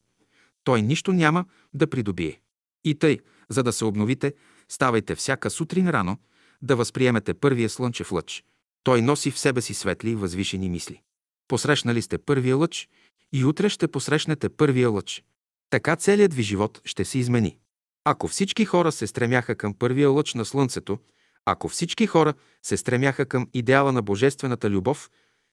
той 0.65 0.83
нищо 0.83 1.13
няма 1.13 1.45
да 1.75 1.87
придобие. 1.87 2.41
И 2.85 2.95
тъй, 2.95 3.19
за 3.49 3.63
да 3.63 3.73
се 3.73 3.85
обновите, 3.85 4.35
ставайте 4.69 5.15
всяка 5.15 5.51
сутрин 5.51 5.91
рано, 5.91 6.17
да 6.63 6.77
възприемете 6.77 7.35
първия 7.35 7.69
слънчев 7.69 8.13
лъч. 8.13 8.45
Той 8.85 9.03
носи 9.03 9.31
в 9.31 9.39
себе 9.39 9.61
си 9.61 9.75
светли 9.75 10.11
и 10.11 10.15
възвишени 10.15 10.69
мисли. 10.69 11.03
Посрещнали 11.49 12.03
сте 12.03 12.19
първия 12.19 12.57
лъч 12.57 12.89
и 13.33 13.45
утре 13.45 13.69
ще 13.69 13.89
посрещнете 13.89 14.49
първия 14.49 14.91
лъч. 14.91 15.25
Така 15.71 15.97
целият 15.97 16.35
ви 16.35 16.43
живот 16.43 16.81
ще 16.85 17.05
се 17.05 17.19
измени. 17.19 17.59
Ако 18.05 18.29
всички 18.29 18.65
хора 18.65 18.93
се 18.93 19.07
стремяха 19.07 19.55
към 19.55 19.75
първия 19.75 20.11
лъч 20.11 20.35
на 20.35 20.45
Слънцето, 20.45 20.99
ако 21.45 21.69
всички 21.69 22.07
хора 22.07 22.35
се 22.63 22.77
стремяха 22.77 23.27
към 23.27 23.49
идеала 23.55 23.93
на 23.93 24.03
божествената 24.03 24.71
любов, 24.71 25.11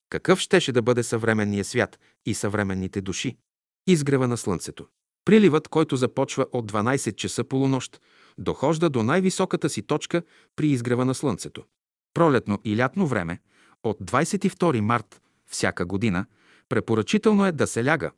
какъв 0.10 0.40
щеше 0.40 0.72
да 0.72 0.82
бъде 0.82 1.04
съвременния 1.04 1.66
свят 1.66 2.00
и 2.26 2.34
съвременните 2.34 3.02
души? 3.02 3.38
Изгрева 3.88 4.28
на 4.28 4.38
Слънцето. 4.38 4.88
Приливът, 5.26 5.68
който 5.68 5.96
започва 5.96 6.46
от 6.52 6.72
12 6.72 7.16
часа 7.16 7.44
полунощ, 7.44 8.02
дохожда 8.38 8.90
до 8.90 9.04
най-високата 9.04 9.70
си 9.70 9.82
точка 9.82 10.22
при 10.56 10.68
изгрева 10.68 11.06
на 11.06 11.16
Слънцето. 11.16 11.64
Пролетно 12.14 12.60
и 12.64 12.78
лятно 12.78 13.08
време, 13.08 13.40
от 13.84 13.98
22 14.00 14.80
март 14.80 15.22
всяка 15.50 15.86
година, 15.86 16.26
препоръчително 16.70 17.46
е 17.46 17.52
да 17.52 17.68
се 17.68 17.86
ляга 17.86 18.12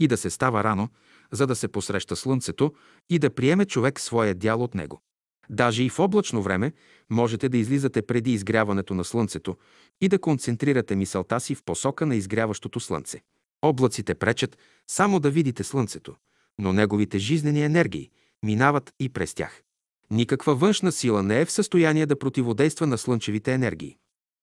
и 0.00 0.08
да 0.08 0.16
се 0.16 0.30
става 0.30 0.64
рано, 0.64 0.88
за 1.32 1.46
да 1.46 1.56
се 1.56 1.68
посреща 1.68 2.16
Слънцето 2.16 2.72
и 3.10 3.18
да 3.18 3.34
приеме 3.34 3.64
човек 3.64 4.00
своя 4.00 4.34
дял 4.34 4.62
от 4.62 4.74
него. 4.74 5.02
Даже 5.50 5.82
и 5.82 5.88
в 5.88 5.98
облачно 5.98 6.42
време 6.42 6.72
можете 7.10 7.48
да 7.48 7.58
излизате 7.58 8.02
преди 8.02 8.32
изгряването 8.32 8.94
на 8.94 9.04
Слънцето 9.04 9.56
и 10.00 10.08
да 10.08 10.18
концентрирате 10.18 10.96
мисълта 10.96 11.40
си 11.40 11.54
в 11.54 11.62
посока 11.64 12.06
на 12.06 12.16
изгряващото 12.16 12.80
Слънце. 12.80 13.20
Облаците 13.62 14.14
пречат 14.14 14.58
само 14.86 15.20
да 15.20 15.30
видите 15.30 15.64
Слънцето, 15.64 16.14
но 16.58 16.72
неговите 16.72 17.18
жизнени 17.18 17.62
енергии 17.62 18.10
минават 18.42 18.92
и 19.00 19.08
през 19.08 19.34
тях. 19.34 19.62
Никаква 20.10 20.54
външна 20.54 20.92
сила 20.92 21.22
не 21.22 21.40
е 21.40 21.44
в 21.44 21.52
състояние 21.52 22.06
да 22.06 22.18
противодейства 22.18 22.86
на 22.86 22.98
слънчевите 22.98 23.52
енергии. 23.52 23.96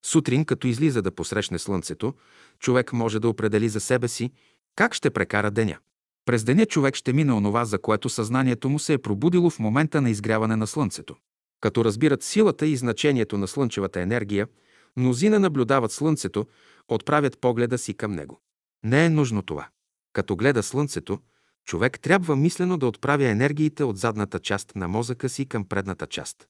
Сутрин, 0.04 0.44
като 0.44 0.66
излиза 0.66 1.02
да 1.02 1.10
посрещне 1.10 1.58
Слънцето, 1.58 2.14
човек 2.58 2.92
може 2.92 3.20
да 3.20 3.28
определи 3.28 3.68
за 3.68 3.80
себе 3.80 4.08
си 4.08 4.30
как 4.76 4.94
ще 4.94 5.10
прекара 5.10 5.50
деня. 5.50 5.78
През 6.24 6.44
деня 6.44 6.66
човек 6.66 6.94
ще 6.94 7.12
мине 7.12 7.32
онова, 7.32 7.64
за 7.64 7.78
което 7.78 8.08
съзнанието 8.08 8.68
му 8.68 8.78
се 8.78 8.92
е 8.92 8.98
пробудило 8.98 9.50
в 9.50 9.58
момента 9.58 10.00
на 10.00 10.10
изгряване 10.10 10.56
на 10.56 10.66
Слънцето. 10.66 11.16
Като 11.60 11.84
разбират 11.84 12.22
силата 12.22 12.66
и 12.66 12.76
значението 12.76 13.38
на 13.38 13.48
слънчевата 13.48 14.00
енергия, 14.00 14.48
мнозина 14.96 15.38
наблюдават 15.38 15.92
Слънцето, 15.92 16.46
отправят 16.88 17.38
погледа 17.40 17.78
си 17.78 17.94
към 17.94 18.12
него. 18.12 18.40
Не 18.84 19.04
е 19.04 19.10
нужно 19.10 19.42
това. 19.42 19.68
Като 20.12 20.36
гледа 20.36 20.62
Слънцето, 20.62 21.18
човек 21.64 22.00
трябва 22.00 22.36
мислено 22.36 22.78
да 22.78 22.86
отправя 22.86 23.28
енергиите 23.28 23.84
от 23.84 23.98
задната 23.98 24.38
част 24.38 24.76
на 24.76 24.88
мозъка 24.88 25.28
си 25.28 25.46
към 25.46 25.64
предната 25.64 26.06
част. 26.06 26.48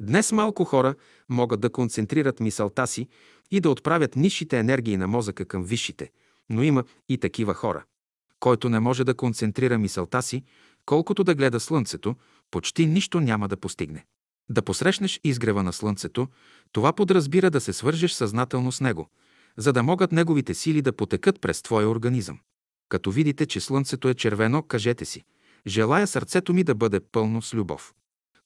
Днес 0.00 0.32
малко 0.32 0.64
хора 0.64 0.94
могат 1.28 1.60
да 1.60 1.70
концентрират 1.70 2.40
мисълта 2.40 2.86
си 2.86 3.08
и 3.50 3.60
да 3.60 3.70
отправят 3.70 4.16
нисшите 4.16 4.58
енергии 4.58 4.96
на 4.96 5.06
мозъка 5.06 5.44
към 5.44 5.64
висшите, 5.64 6.10
но 6.50 6.62
има 6.62 6.84
и 7.08 7.18
такива 7.18 7.54
хора. 7.54 7.84
Който 8.40 8.68
не 8.68 8.80
може 8.80 9.04
да 9.04 9.14
концентрира 9.14 9.78
мисълта 9.78 10.22
си, 10.22 10.42
колкото 10.86 11.24
да 11.24 11.34
гледа 11.34 11.60
слънцето, 11.60 12.16
почти 12.50 12.86
нищо 12.86 13.20
няма 13.20 13.48
да 13.48 13.56
постигне. 13.56 14.04
Да 14.50 14.62
посрещнеш 14.62 15.20
изгрева 15.24 15.62
на 15.62 15.72
слънцето, 15.72 16.28
това 16.72 16.92
подразбира 16.92 17.50
да 17.50 17.60
се 17.60 17.72
свържеш 17.72 18.12
съзнателно 18.12 18.72
с 18.72 18.80
него, 18.80 19.08
за 19.56 19.72
да 19.72 19.82
могат 19.82 20.12
неговите 20.12 20.54
сили 20.54 20.82
да 20.82 20.92
потекат 20.92 21.40
през 21.40 21.62
твоя 21.62 21.88
организъм. 21.88 22.38
Като 22.88 23.10
видите, 23.10 23.46
че 23.46 23.60
слънцето 23.60 24.08
е 24.08 24.14
червено, 24.14 24.62
кажете 24.62 25.04
си– 25.04 25.22
желая 25.66 26.06
сърцето 26.06 26.54
ми 26.54 26.64
да 26.64 26.74
бъде 26.74 27.00
пълно 27.00 27.42
с 27.42 27.54
любов. 27.54 27.94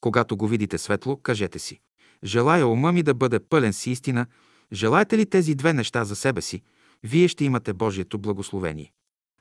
Когато 0.01 0.37
го 0.37 0.49
видите 0.49 0.79
светло, 0.79 1.17
кажете 1.17 1.59
си– 1.59 1.81
желая 2.25 2.67
ума 2.67 2.93
ми 2.93 3.03
да 3.03 3.15
бъде 3.15 3.41
пълен 3.41 3.73
с 3.73 3.87
истина. 3.87 4.27
Желаете 4.73 5.19
ли 5.19 5.27
тези 5.27 5.55
две 5.55 5.73
неща 5.73 6.05
за 6.05 6.17
себе 6.17 6.43
си, 6.43 6.63
вие 7.03 7.29
ще 7.29 7.45
имате 7.45 7.73
Божието 7.73 8.19
благословение. 8.19 8.93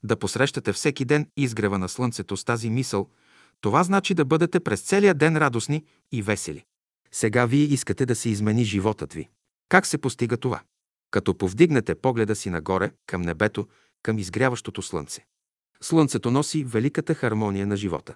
Да 0.04 0.16
посрещате 0.16 0.74
всеки 0.74 1.06
ден 1.06 1.28
изгрева 1.38 1.78
на 1.78 1.90
слънцето 1.90 2.38
с 2.38 2.44
тази 2.44 2.70
мисъл, 2.70 3.08
това 3.62 3.84
значи 3.84 4.14
да 4.14 4.26
бъдете 4.26 4.60
през 4.60 4.82
целия 4.82 5.14
ден 5.14 5.38
радостни 5.38 5.86
и 6.12 6.22
весели. 6.22 6.64
Сега 7.12 7.46
вие 7.46 7.64
искате 7.64 8.06
да 8.06 8.16
се 8.16 8.30
измени 8.30 8.64
животът 8.64 9.14
ви. 9.14 9.30
Как 9.70 9.86
се 9.86 9.98
постига 9.98 10.38
това? 10.38 10.62
Като 11.12 11.38
повдигнете 11.38 11.96
погледа 11.96 12.36
си 12.36 12.50
нагоре, 12.50 12.92
към 13.06 13.22
небето, 13.22 13.68
към 14.04 14.20
изгряващото 14.20 14.82
слънце. 14.82 15.26
Слънцето 15.82 16.32
носи 16.32 16.64
великата 16.64 17.14
хармония 17.14 17.68
на 17.68 17.76
живота. 17.78 18.16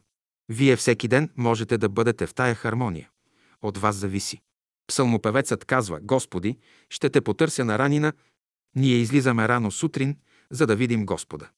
Вие 0.53 0.75
всеки 0.75 1.08
ден 1.08 1.29
можете 1.38 1.77
да 1.77 1.89
бъдете 1.89 2.27
в 2.27 2.34
тая 2.34 2.55
хармония. 2.55 3.10
От 3.62 3.77
вас 3.77 3.96
зависи. 3.96 4.41
Псалмопевецът 4.88 5.65
казва, 5.65 6.00
Господи, 6.01 6.58
ще 6.89 7.10
те 7.10 7.22
потърся 7.22 7.65
на 7.65 7.79
ранина. 7.79 8.13
Ние 8.75 8.96
излизаме 8.96 9.48
рано 9.48 9.72
сутрин, 9.72 10.17
за 10.50 10.67
да 10.67 10.75
видим 10.75 11.05
Господа. 11.05 11.50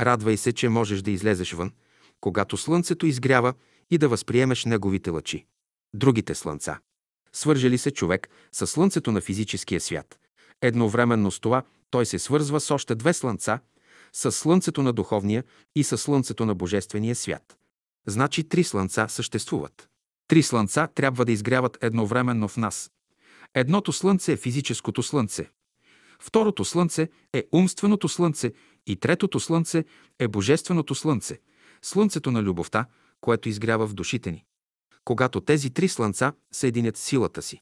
Радвай 0.00 0.36
се, 0.36 0.52
че 0.52 0.68
можеш 0.68 1.02
да 1.02 1.10
излезеш 1.10 1.52
вън, 1.52 1.72
когато 2.20 2.56
слънцето 2.56 3.06
изгрява 3.06 3.54
и 3.90 3.98
да 3.98 4.08
възприемеш 4.08 4.64
неговите 4.64 5.10
лъчи. 5.10 5.46
Другите 5.94 6.34
слънца. 6.34 6.78
Свърже 7.32 7.70
ли 7.70 7.78
се 7.78 7.90
човек 7.90 8.28
с 8.52 8.66
слънцето 8.66 9.12
на 9.12 9.20
физическия 9.20 9.80
свят? 9.80 10.18
Едновременно 10.62 11.30
с 11.30 11.40
това 11.40 11.62
той 11.90 12.06
се 12.06 12.18
свързва 12.18 12.60
с 12.60 12.70
още 12.70 12.94
две 12.94 13.12
слънца, 13.12 13.60
с 14.12 14.32
слънцето 14.32 14.82
на 14.82 14.92
духовния 14.92 15.44
и 15.76 15.84
с 15.84 15.98
слънцето 15.98 16.46
на 16.46 16.54
божествения 16.54 17.14
свят. 17.14 17.57
Значи 18.08 18.44
три 18.44 18.64
слънца 18.64 19.08
съществуват. 19.08 19.88
Три 20.28 20.42
слънца 20.42 20.86
трябва 20.94 21.24
да 21.24 21.32
изгряват 21.32 21.78
едновременно 21.80 22.48
в 22.48 22.56
нас. 22.56 22.90
Едното 23.54 23.92
слънце 23.92 24.32
е 24.32 24.36
физическото 24.36 25.02
слънце. 25.02 25.50
Второто 26.20 26.64
слънце 26.64 27.08
е 27.32 27.44
умственото 27.52 28.08
слънце 28.08 28.52
и 28.86 28.96
третото 28.96 29.40
слънце 29.40 29.84
е 30.18 30.28
божественото 30.28 30.94
слънце, 30.94 31.40
слънцето 31.82 32.30
на 32.30 32.42
любовта, 32.42 32.86
което 33.20 33.48
изгрява 33.48 33.86
в 33.86 33.94
душите 33.94 34.32
ни. 34.32 34.44
Когато 35.04 35.40
тези 35.40 35.70
три 35.70 35.88
слънца 35.88 36.32
съединят 36.52 36.96
силата 36.96 37.42
си, 37.42 37.60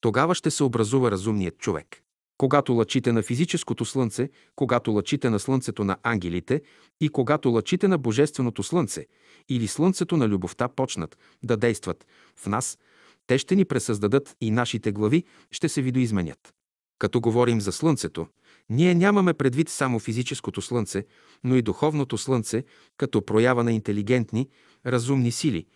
тогава 0.00 0.34
ще 0.34 0.50
се 0.50 0.64
образува 0.64 1.10
разумният 1.10 1.58
човек. 1.58 2.02
Когато 2.38 2.72
лъчите 2.72 3.12
на 3.12 3.22
физическото 3.22 3.84
слънце, 3.84 4.30
когато 4.56 4.92
лъчите 4.92 5.30
на 5.30 5.38
слънцето 5.38 5.84
на 5.84 5.96
ангелите 6.02 6.62
и 7.00 7.08
когато 7.08 7.50
лъчите 7.50 7.88
на 7.88 7.98
божественото 7.98 8.62
слънце 8.62 9.06
или 9.48 9.68
слънцето 9.68 10.16
на 10.16 10.28
любовта 10.28 10.68
почнат 10.68 11.18
да 11.42 11.56
действат 11.56 12.06
в 12.36 12.46
нас, 12.46 12.78
те 13.26 13.38
ще 13.38 13.56
ни 13.56 13.64
пресъздадат 13.64 14.36
и 14.40 14.50
нашите 14.50 14.92
глави 14.92 15.24
ще 15.50 15.68
се 15.68 15.82
видоизменят. 15.82 16.54
Като 16.98 17.20
говорим 17.20 17.60
за 17.60 17.72
слънцето, 17.72 18.26
ние 18.70 18.94
нямаме 18.94 19.34
предвид 19.34 19.68
само 19.68 19.98
физическото 19.98 20.62
слънце, 20.62 21.04
но 21.44 21.56
и 21.56 21.62
духовното 21.62 22.18
слънце, 22.18 22.64
като 22.96 23.24
проява 23.24 23.64
на 23.64 23.72
интелигентни, 23.72 24.48
разумни 24.86 25.32
сили, 25.32 25.66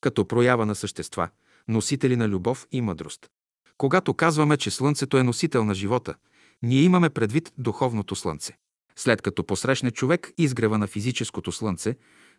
като 0.00 0.28
проява 0.28 0.66
на 0.66 0.74
същества, 0.74 1.28
носители 1.68 2.16
на 2.16 2.28
любов 2.28 2.66
и 2.72 2.80
мъдрост. 2.80 3.30
Когато 3.78 4.14
казваме, 4.14 4.56
че 4.56 4.70
Слънцето 4.70 5.18
е 5.18 5.22
носител 5.22 5.64
на 5.64 5.74
живота, 5.74 6.14
ние 6.62 6.82
имаме 6.82 7.10
предвид 7.10 7.52
духовното 7.58 8.16
Слънце. 8.16 8.56
След 8.96 9.22
като 9.22 9.44
посрещне 9.44 9.90
човек 9.90 10.32
изгрева 10.38 10.78
на 10.78 10.86
физическото 10.86 11.52
Слънце, 11.52 11.96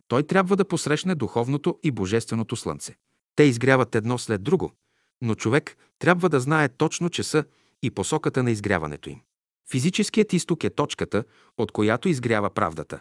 той 0.07 0.23
трябва 0.23 0.55
да 0.55 0.65
посрещне 0.65 1.15
духовното 1.15 1.79
и 1.83 1.91
божественото 1.91 2.55
Слънце. 2.55 2.95
Те 3.35 3.43
изгряват 3.43 3.95
едно 3.95 4.17
след 4.17 4.43
друго, 4.43 4.71
но 5.21 5.35
човек 5.35 5.77
трябва 5.99 6.29
да 6.29 6.39
знае 6.39 6.69
точно 6.69 7.09
часа 7.09 7.43
и 7.83 7.91
посоката 7.91 8.43
на 8.43 8.51
изгряването 8.51 9.09
им. 9.09 9.21
Физическият 9.71 10.33
изток 10.33 10.63
е 10.63 10.69
точката, 10.69 11.23
от 11.57 11.71
която 11.71 12.09
изгрява 12.09 12.49
правдата. 12.49 12.99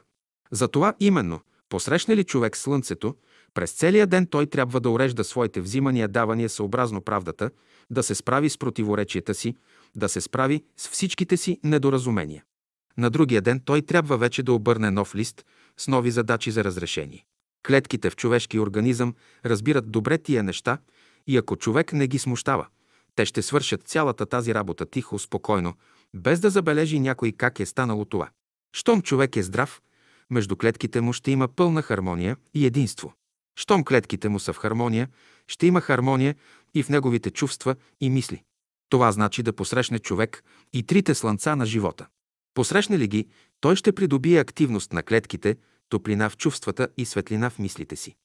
Затова 0.51 0.95
именно, 1.01 1.41
посрещне 1.69 2.17
ли 2.17 2.25
човек 2.25 2.57
Слънцето, 2.57 3.15
през 3.55 3.73
целия 3.73 4.07
ден 4.07 4.27
той 4.27 4.47
трябва 4.47 4.81
да 4.81 4.91
урежда 4.91 5.25
своите 5.25 5.61
взимания, 5.61 6.09
давания 6.09 6.49
съобразно 6.49 7.01
правдата, 7.01 7.51
да 7.91 8.03
се 8.03 8.15
справи 8.15 8.51
с 8.51 8.59
противоречията 8.59 9.35
си, 9.35 9.55
да 9.97 10.09
се 10.09 10.21
справи 10.21 10.65
с 10.77 10.89
всичките 10.89 11.37
си 11.37 11.61
недоразумения. 11.65 12.45
На 12.99 13.11
другия 13.11 13.43
ден 13.43 13.61
той 13.65 13.83
трябва 13.83 14.19
вече 14.19 14.43
да 14.43 14.53
обърне 14.53 14.91
нов 14.91 15.15
лист 15.15 15.45
с 15.77 15.89
нови 15.89 16.11
задачи 16.11 16.51
за 16.51 16.65
разрешение. 16.65 17.25
Клетките 17.67 18.11
в 18.11 18.17
човешки 18.17 18.59
организъм 18.59 19.15
разбират 19.45 19.91
добре 19.91 20.19
тия 20.19 20.43
неща 20.43 20.79
и 21.27 21.37
ако 21.37 21.57
човек 21.57 21.93
не 21.93 22.07
ги 22.07 22.19
смущава, 22.19 22.67
те 23.15 23.27
ще 23.27 23.43
свършат 23.43 23.89
цялата 23.89 24.27
тази 24.27 24.55
работа 24.55 24.87
тихо, 24.87 25.19
спокойно, 25.19 25.75
без 26.15 26.41
да 26.41 26.51
забележи 26.51 27.01
някой 27.01 27.33
как 27.33 27.61
е 27.61 27.67
станало 27.67 28.05
това. 28.05 28.31
Щом 28.73 29.03
човек 29.03 29.37
е 29.37 29.43
здрав, 29.43 29.81
между 30.31 30.57
клетките 30.57 31.01
му 31.01 31.13
ще 31.13 31.31
има 31.31 31.49
пълна 31.49 31.83
хармония 31.83 32.37
и 32.55 32.67
единство. 32.67 33.13
Щом 33.57 33.85
клетките 33.85 34.29
му 34.29 34.41
са 34.41 34.53
в 34.53 34.57
хармония, 34.57 35.09
ще 35.49 35.67
има 35.67 35.81
хармония 35.81 36.35
и 36.75 36.83
в 36.83 36.89
неговите 36.89 37.31
чувства 37.31 37.77
и 38.01 38.11
мисли. 38.11 38.43
Това 38.89 39.13
значи 39.13 39.43
да 39.43 39.53
посрещне 39.53 39.99
човек 39.99 40.45
и 40.73 40.83
трите 40.83 41.15
слънца 41.15 41.57
на 41.57 41.67
живота. 41.67 42.07
Посрещне 42.55 42.99
ли 42.99 43.09
ги, 43.09 43.29
той 43.61 43.77
ще 43.77 43.93
придобие 43.93 44.39
активност 44.39 44.93
на 44.93 45.03
клетките, 45.03 45.57
топлина 45.89 46.31
в 46.31 46.37
чувствата 46.37 46.89
и 46.97 47.05
светлина 47.05 47.51
в 47.51 47.59
мислите 47.59 47.97
си. 47.97 48.17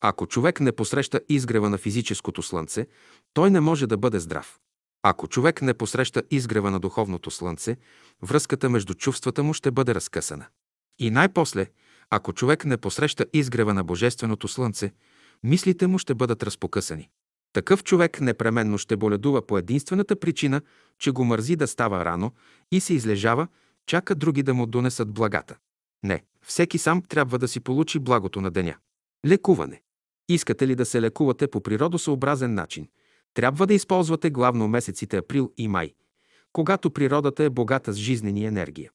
Ако 0.00 0.26
човек 0.26 0.60
не 0.60 0.72
посреща 0.72 1.20
изгрева 1.28 1.70
на 1.70 1.78
физическото 1.78 2.42
слънце, 2.42 2.86
той 3.32 3.50
не 3.50 3.60
може 3.60 3.86
да 3.86 3.96
бъде 3.96 4.20
здрав. 4.20 4.58
Ако 5.02 5.28
човек 5.28 5.62
не 5.62 5.74
посреща 5.74 6.22
изгрева 6.30 6.70
на 6.70 6.80
духовното 6.80 7.30
слънце, 7.30 7.76
връзката 8.22 8.70
между 8.70 8.94
чувствата 8.94 9.42
му 9.42 9.54
ще 9.54 9.70
бъде 9.70 9.94
разкъсана. 9.94 10.46
И 10.98 11.10
най-после, 11.10 11.66
ако 12.10 12.32
човек 12.32 12.64
не 12.64 12.76
посреща 12.76 13.26
изгрева 13.32 13.74
на 13.74 13.84
Божественото 13.84 14.48
Слънце, 14.48 14.92
мислите 15.42 15.86
му 15.86 15.98
ще 15.98 16.14
бъдат 16.14 16.42
разпокъсани. 16.42 17.08
Такъв 17.52 17.84
човек 17.84 18.20
непременно 18.20 18.78
ще 18.78 18.96
боледува 18.96 19.46
по 19.46 19.58
единствената 19.58 20.16
причина, 20.16 20.60
че 20.98 21.10
го 21.10 21.24
мързи 21.24 21.56
да 21.56 21.66
става 21.66 22.04
рано 22.04 22.32
и 22.72 22.80
се 22.80 22.94
излежава, 22.94 23.48
чака 23.86 24.14
други 24.14 24.42
да 24.42 24.54
му 24.54 24.66
донесат 24.66 25.12
благата. 25.12 25.56
Не, 26.02 26.24
всеки 26.46 26.78
сам 26.78 27.02
трябва 27.02 27.38
да 27.38 27.48
си 27.48 27.60
получи 27.60 27.98
благото 27.98 28.40
на 28.40 28.50
деня. 28.50 28.76
Лекуване. 29.26 29.82
Искате 30.28 30.68
ли 30.68 30.74
да 30.74 30.84
се 30.84 31.02
лекувате 31.02 31.46
по 31.46 31.60
природосъобразен 31.60 32.54
начин? 32.54 32.88
Трябва 33.34 33.66
да 33.66 33.74
използвате 33.74 34.30
главно 34.30 34.68
месеците 34.68 35.16
април 35.16 35.52
и 35.56 35.68
май, 35.68 35.94
когато 36.52 36.90
природата 36.90 37.44
е 37.44 37.50
богата 37.50 37.92
с 37.92 37.96
жизнени 37.96 38.44
енергия. 38.44 38.90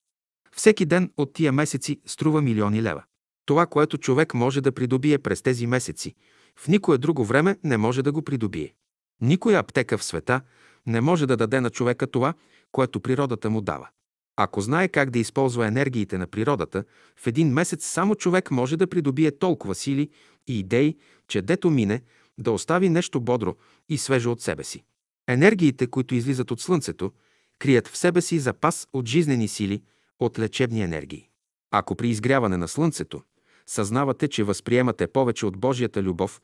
Всеки 0.56 0.86
ден 0.86 1.12
от 1.18 1.34
тия 1.34 1.52
месеци 1.52 2.02
струва 2.06 2.42
милиони 2.42 2.84
лева. 2.84 3.04
Това, 3.46 3.66
което 3.66 3.98
човек 3.98 4.34
може 4.34 4.62
да 4.62 4.72
придобие 4.72 5.18
през 5.18 5.42
тези 5.42 5.68
месеци, 5.68 6.16
в 6.56 6.68
никое 6.68 6.98
друго 6.98 7.26
време 7.26 7.58
не 7.64 7.78
може 7.78 8.04
да 8.04 8.12
го 8.12 8.22
придобие. 8.22 8.74
Никоя 9.22 9.60
аптека 9.60 9.98
в 9.98 10.04
света 10.04 10.42
не 10.86 11.02
може 11.02 11.28
да 11.28 11.38
даде 11.38 11.62
на 11.62 11.70
човека 11.70 12.08
това, 12.08 12.34
което 12.72 13.00
природата 13.00 13.50
му 13.50 13.62
дава. 13.62 13.88
Ако 14.36 14.62
знае 14.62 14.88
как 14.88 15.10
да 15.10 15.20
използва 15.20 15.68
енергиите 15.68 16.18
на 16.18 16.28
природата, 16.28 16.84
в 17.16 17.28
един 17.28 17.54
месец 17.54 17.86
само 17.86 18.16
човек 18.16 18.52
може 18.52 18.78
да 18.78 18.88
придобие 18.88 19.38
толкова 19.38 19.76
сили 19.76 20.10
и 20.48 20.60
идеи, 20.60 20.98
че 21.28 21.42
дето 21.42 21.70
мине, 21.70 22.02
да 22.38 22.52
остави 22.52 22.90
нещо 22.90 23.22
бодро 23.22 23.56
и 23.90 23.98
свежо 23.98 24.32
от 24.32 24.42
себе 24.42 24.64
си. 24.64 24.84
Енергиите, 25.28 25.88
които 25.88 26.16
излизат 26.16 26.52
от 26.52 26.62
Слънцето, 26.62 27.12
крият 27.60 27.88
в 27.88 27.98
себе 27.98 28.22
си 28.22 28.40
запас 28.40 28.88
от 28.94 29.08
жизнени 29.08 29.48
сили– 29.48 29.82
от 30.20 30.40
лечебни 30.40 30.82
енергии. 30.82 31.30
Ако 31.72 31.96
при 31.96 32.10
изгряване 32.10 32.58
на 32.58 32.68
Слънцето 32.68 33.22
съзнавате, 33.68 34.28
че 34.28 34.44
възприемате 34.44 35.08
повече 35.08 35.46
от 35.46 35.58
Божията 35.58 36.04
любов 36.04 36.42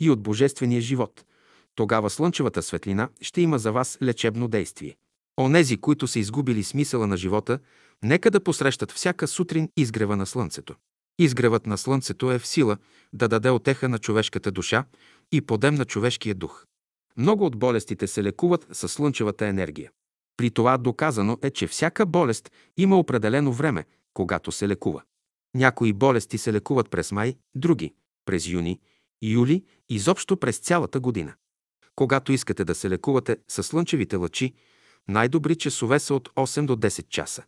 и 0.00 0.10
от 0.10 0.22
Божествения 0.22 0.80
живот, 0.80 1.24
тогава 1.74 2.10
слънчевата 2.10 2.62
светлина 2.62 3.08
ще 3.20 3.40
има 3.40 3.58
за 3.58 3.72
вас 3.72 3.98
лечебно 4.02 4.48
действие. 4.48 4.96
Онези, 5.40 5.76
които 5.76 6.06
са 6.06 6.18
изгубили 6.18 6.64
смисъла 6.64 7.06
на 7.06 7.16
живота, 7.16 7.58
нека 8.02 8.30
да 8.30 8.44
посрещат 8.44 8.92
всяка 8.92 9.28
сутрин 9.28 9.68
изгрева 9.76 10.16
на 10.16 10.26
Слънцето. 10.26 10.74
Изгревът 11.18 11.66
на 11.66 11.78
Слънцето 11.78 12.32
е 12.32 12.38
в 12.38 12.46
сила 12.46 12.76
да 13.12 13.28
даде 13.28 13.50
отеха 13.50 13.88
на 13.88 13.98
човешката 13.98 14.50
душа 14.50 14.84
и 15.32 15.40
подем 15.40 15.74
на 15.74 15.84
човешкия 15.84 16.34
дух. 16.34 16.64
Много 17.16 17.46
от 17.46 17.58
болестите 17.58 18.06
се 18.06 18.22
лекуват 18.22 18.66
със 18.72 18.92
слънчевата 18.92 19.46
енергия. 19.46 19.90
При 20.38 20.50
това 20.50 20.78
доказано 20.78 21.38
е, 21.42 21.50
че 21.50 21.66
всяка 21.66 22.06
болест 22.06 22.52
има 22.76 22.98
определено 22.98 23.52
време, 23.52 23.84
когато 24.14 24.52
се 24.52 24.68
лекува. 24.68 25.02
Някои 25.54 25.92
болести 25.92 26.38
се 26.38 26.52
лекуват 26.52 26.90
през 26.90 27.12
май, 27.12 27.36
други– 27.54 27.94
през 28.24 28.46
юни, 28.46 28.80
юли, 29.22 29.64
изобщо 29.88 30.36
през 30.36 30.58
цялата 30.58 31.00
година. 31.00 31.34
Когато 31.94 32.32
искате 32.32 32.64
да 32.64 32.74
се 32.74 32.90
лекувате 32.90 33.36
с 33.48 33.62
слънчевите 33.62 34.16
лъчи, 34.16 34.54
най-добри 35.08 35.56
часове 35.56 35.98
са 35.98 36.14
от 36.14 36.28
8 36.28 36.66
до 36.66 36.76
10 36.76 37.08
часа. 37.08 37.44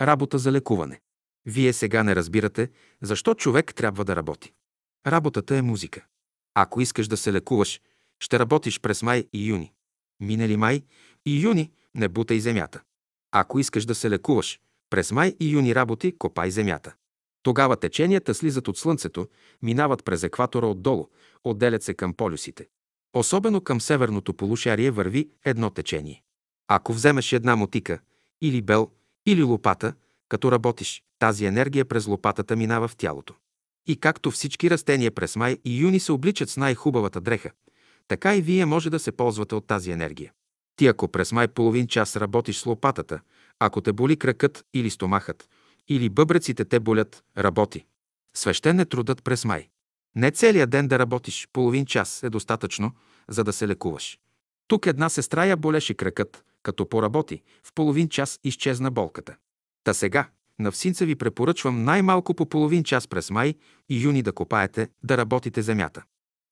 Работа 0.00 0.38
за 0.38 0.52
лекуване. 0.52 1.00
Вие 1.46 1.72
сега 1.72 2.02
не 2.02 2.16
разбирате, 2.16 2.70
защо 3.02 3.34
човек 3.34 3.74
трябва 3.74 4.04
да 4.04 4.16
работи. 4.16 4.52
Работата 5.06 5.56
е 5.56 5.62
музика. 5.62 6.04
Ако 6.54 6.80
искаш 6.80 7.08
да 7.08 7.16
се 7.16 7.32
лекуваш, 7.32 7.80
ще 8.20 8.38
работиш 8.38 8.80
през 8.80 9.02
май 9.02 9.24
и 9.32 9.48
юни. 9.48 9.72
Минали 10.20 10.56
май 10.56 10.82
и 11.26 11.40
юни– 11.40 11.70
не 11.94 12.08
бутай 12.08 12.40
земята. 12.40 12.82
Ако 13.32 13.58
искаш 13.58 13.84
да 13.84 13.94
се 13.94 14.10
лекуваш, 14.10 14.60
през 14.90 15.12
май 15.12 15.34
и 15.40 15.48
юни 15.48 15.74
работи 15.74 16.18
копай 16.18 16.50
земята. 16.50 16.94
Тогава 17.42 17.76
теченията 17.76 18.34
слизат 18.34 18.68
от 18.68 18.78
Слънцето, 18.78 19.28
минават 19.62 20.04
през 20.04 20.22
екватора 20.22 20.66
отдолу, 20.66 21.08
отделят 21.44 21.82
се 21.82 21.94
към 21.94 22.14
полюсите. 22.14 22.66
Особено 23.16 23.60
към 23.60 23.80
северното 23.80 24.34
полушарие 24.34 24.90
върви 24.90 25.30
едно 25.44 25.70
течение. 25.70 26.22
Ако 26.68 26.92
вземеш 26.92 27.32
една 27.32 27.56
мотика, 27.56 27.98
или 28.42 28.62
бел, 28.62 28.90
или 29.26 29.42
лопата, 29.42 29.94
като 30.28 30.52
работиш, 30.52 31.02
тази 31.18 31.44
енергия 31.44 31.84
през 31.84 32.06
лопатата 32.06 32.56
минава 32.56 32.88
в 32.88 32.96
тялото. 32.96 33.34
И 33.86 33.96
както 33.96 34.30
всички 34.30 34.70
растения 34.70 35.10
през 35.10 35.36
май 35.36 35.58
и 35.64 35.80
юни 35.80 36.00
се 36.00 36.12
обличат 36.12 36.50
с 36.50 36.56
най-хубавата 36.56 37.20
дреха, 37.20 37.50
така 38.08 38.36
и 38.36 38.42
вие 38.42 38.66
може 38.66 38.90
да 38.90 38.98
се 38.98 39.12
ползвате 39.12 39.54
от 39.54 39.66
тази 39.66 39.90
енергия. 39.90 40.32
Ти 40.76 40.86
ако 40.86 41.08
през 41.08 41.32
май 41.32 41.48
половин 41.48 41.86
час 41.86 42.16
работиш 42.16 42.58
с 42.58 42.66
лопатата, 42.66 43.20
ако 43.58 43.80
те 43.80 43.92
боли 43.92 44.16
кракът 44.16 44.64
или 44.74 44.90
стомахът, 44.90 45.48
или 45.88 46.08
бъбреците 46.08 46.64
те 46.64 46.80
болят, 46.80 47.24
работи. 47.38 47.86
Свещен 48.36 48.80
е 48.80 48.84
трудът 48.84 49.24
през 49.24 49.44
май. 49.44 49.68
Не 50.16 50.30
целият 50.30 50.70
ден 50.70 50.88
да 50.88 50.98
работиш, 50.98 51.48
половин 51.52 51.86
час 51.86 52.22
е 52.22 52.30
достатъчно, 52.30 52.92
за 53.28 53.44
да 53.44 53.52
се 53.52 53.68
лекуваш. 53.68 54.18
Тук 54.68 54.86
една 54.86 55.08
сестра 55.08 55.44
я 55.44 55.56
болеше 55.56 55.94
кракът, 55.94 56.44
като 56.62 56.88
поработи, 56.88 57.42
в 57.64 57.72
половин 57.74 58.08
час 58.08 58.40
изчезна 58.44 58.90
болката. 58.90 59.36
Та 59.84 59.94
сега, 59.94 60.28
на 60.58 60.70
всинца 60.70 61.04
ви 61.04 61.14
препоръчвам 61.14 61.84
най-малко 61.84 62.34
по 62.34 62.46
половин 62.46 62.84
час 62.84 63.08
през 63.08 63.30
май 63.30 63.54
и 63.88 64.02
юни 64.02 64.22
да 64.22 64.32
копаете, 64.32 64.88
да 65.02 65.16
работите 65.16 65.62
земята. 65.62 66.02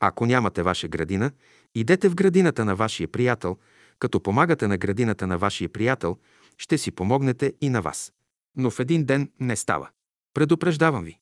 Ако 0.00 0.26
нямате 0.26 0.62
ваша 0.62 0.88
градина, 0.88 1.30
идете 1.74 2.08
в 2.08 2.14
градината 2.14 2.64
на 2.64 2.76
вашия 2.76 3.08
приятел, 3.08 3.56
като 4.02 4.20
помагате 4.20 4.66
на 4.66 4.78
градината 4.78 5.26
на 5.26 5.38
вашия 5.38 5.68
приятел, 5.68 6.16
ще 6.58 6.78
си 6.78 6.90
помогнете 6.90 7.54
и 7.60 7.68
на 7.68 7.82
вас. 7.82 8.12
Но 8.56 8.70
в 8.70 8.80
един 8.80 9.04
ден 9.04 9.30
не 9.40 9.56
става. 9.56 9.88
Предупреждавам 10.34 11.04
ви. 11.04 11.18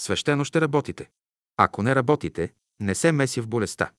Свещено 0.00 0.44
ще 0.44 0.60
работите. 0.60 1.10
Ако 1.56 1.82
не 1.82 1.94
работите, 1.94 2.52
не 2.80 2.94
се 2.94 3.12
меси 3.12 3.40
в 3.40 3.48
болестта. 3.48 3.90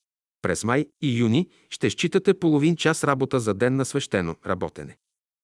През 0.42 0.64
май 0.64 0.86
и 1.02 1.20
юни 1.20 1.50
ще 1.70 1.90
считате 1.90 2.40
половин 2.40 2.76
час 2.76 3.04
работа 3.04 3.40
за 3.40 3.54
ден 3.54 3.76
на 3.76 3.86
свещено 3.86 4.36
работене. 4.46 4.98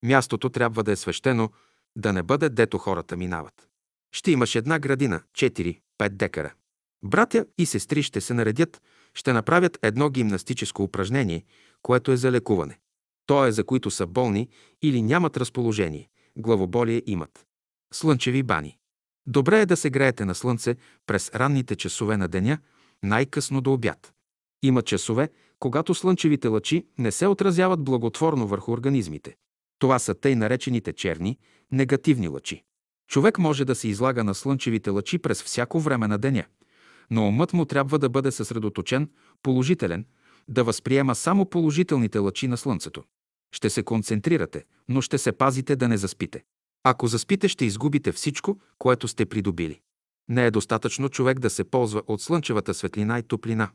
Мястото 0.04 0.50
трябва 0.50 0.82
да 0.82 0.92
е 0.92 0.96
свещено, 0.96 1.50
да 1.96 2.12
не 2.12 2.22
бъде 2.22 2.48
дето 2.48 2.78
хората 2.78 3.16
минават. 3.16 3.68
Ще 4.12 4.30
имаш 4.30 4.54
една 4.54 4.78
градина, 4.78 5.22
4-5 5.32 5.80
декара. 6.08 6.52
Братя 7.02 7.46
и 7.58 7.66
сестри 7.66 8.02
ще 8.02 8.20
се 8.20 8.34
наредят, 8.34 8.82
ще 9.14 9.32
направят 9.32 9.78
едно 9.82 10.10
гимнастическо 10.10 10.82
упражнение, 10.82 11.44
което 11.82 12.12
е 12.12 12.16
за 12.16 12.32
лекуване. 12.32 12.78
То 13.26 13.46
е 13.46 13.52
за 13.52 13.64
които 13.64 13.90
са 13.90 14.06
болни 14.06 14.48
или 14.82 15.02
нямат 15.02 15.36
разположение, 15.36 16.08
главоболие 16.36 17.02
имат. 17.06 17.46
Слънчеви 17.92 18.42
бани. 18.42 18.78
Добре 19.26 19.60
е 19.60 19.66
да 19.66 19.76
се 19.76 19.90
греете 19.90 20.24
на 20.24 20.34
слънце 20.34 20.76
през 21.06 21.30
ранните 21.34 21.76
часове 21.76 22.16
на 22.16 22.28
деня, 22.28 22.58
най-късно 23.02 23.60
до 23.60 23.72
обяд. 23.72 24.12
Има 24.62 24.82
часове, 24.82 25.28
когато 25.58 25.94
слънчевите 25.94 26.48
лъчи 26.48 26.86
не 26.98 27.12
се 27.12 27.26
отразяват 27.26 27.84
благотворно 27.84 28.46
върху 28.46 28.72
организмите. 28.72 29.36
Това 29.78 29.98
са 29.98 30.14
тъй 30.14 30.34
наречените 30.34 30.92
черни, 30.92 31.38
негативни 31.72 32.28
лъчи. 32.28 32.62
Човек 33.08 33.38
може 33.38 33.64
да 33.64 33.74
се 33.74 33.88
излага 33.88 34.24
на 34.24 34.34
слънчевите 34.34 34.90
лъчи 34.90 35.18
през 35.18 35.42
всяко 35.42 35.80
време 35.80 36.08
на 36.08 36.18
деня, 36.18 36.44
но 37.10 37.28
умът 37.28 37.52
му 37.52 37.64
трябва 37.64 37.98
да 37.98 38.08
бъде 38.08 38.30
съсредоточен, 38.30 39.10
положителен, 39.42 40.06
да 40.48 40.64
възприема 40.64 41.14
само 41.14 41.46
положителните 41.46 42.18
лъчи 42.18 42.48
на 42.48 42.56
слънцето. 42.56 43.04
Ще 43.52 43.70
се 43.70 43.82
концентрирате, 43.82 44.64
но 44.88 45.00
ще 45.00 45.18
се 45.18 45.32
пазите 45.32 45.76
да 45.76 45.88
не 45.88 45.96
заспите. 45.96 46.42
Ако 46.84 47.06
заспите, 47.06 47.48
ще 47.48 47.64
изгубите 47.64 48.12
всичко, 48.12 48.60
което 48.78 49.08
сте 49.08 49.26
придобили. 49.26 49.80
Не 50.28 50.46
е 50.46 50.50
достатъчно 50.50 51.08
човек 51.08 51.38
да 51.38 51.50
се 51.50 51.64
ползва 51.64 52.02
от 52.06 52.22
слънчевата 52.22 52.74
светлина 52.74 53.18
и 53.18 53.22
топлина, 53.22 53.70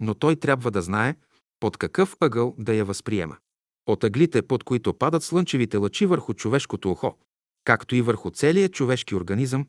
но 0.00 0.14
той 0.14 0.36
трябва 0.36 0.70
да 0.70 0.82
знае 0.82 1.14
под 1.60 1.76
какъв 1.76 2.16
ъгъл 2.20 2.54
да 2.58 2.74
я 2.74 2.84
възприема. 2.84 3.36
От 3.86 4.04
ъглите, 4.04 4.42
под 4.42 4.64
които 4.64 4.94
падат 4.94 5.22
слънчевите 5.22 5.76
лъчи 5.76 6.06
върху 6.06 6.34
човешкото 6.34 6.90
ухо, 6.90 7.18
както 7.64 7.94
и 7.94 8.02
върху 8.02 8.30
целия 8.30 8.68
човешки 8.68 9.14
организъм, 9.14 9.66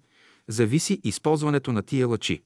зависи 0.48 1.02
използването 1.04 1.72
на 1.72 1.84
тия 1.84 2.08
лъчи. 2.08 2.44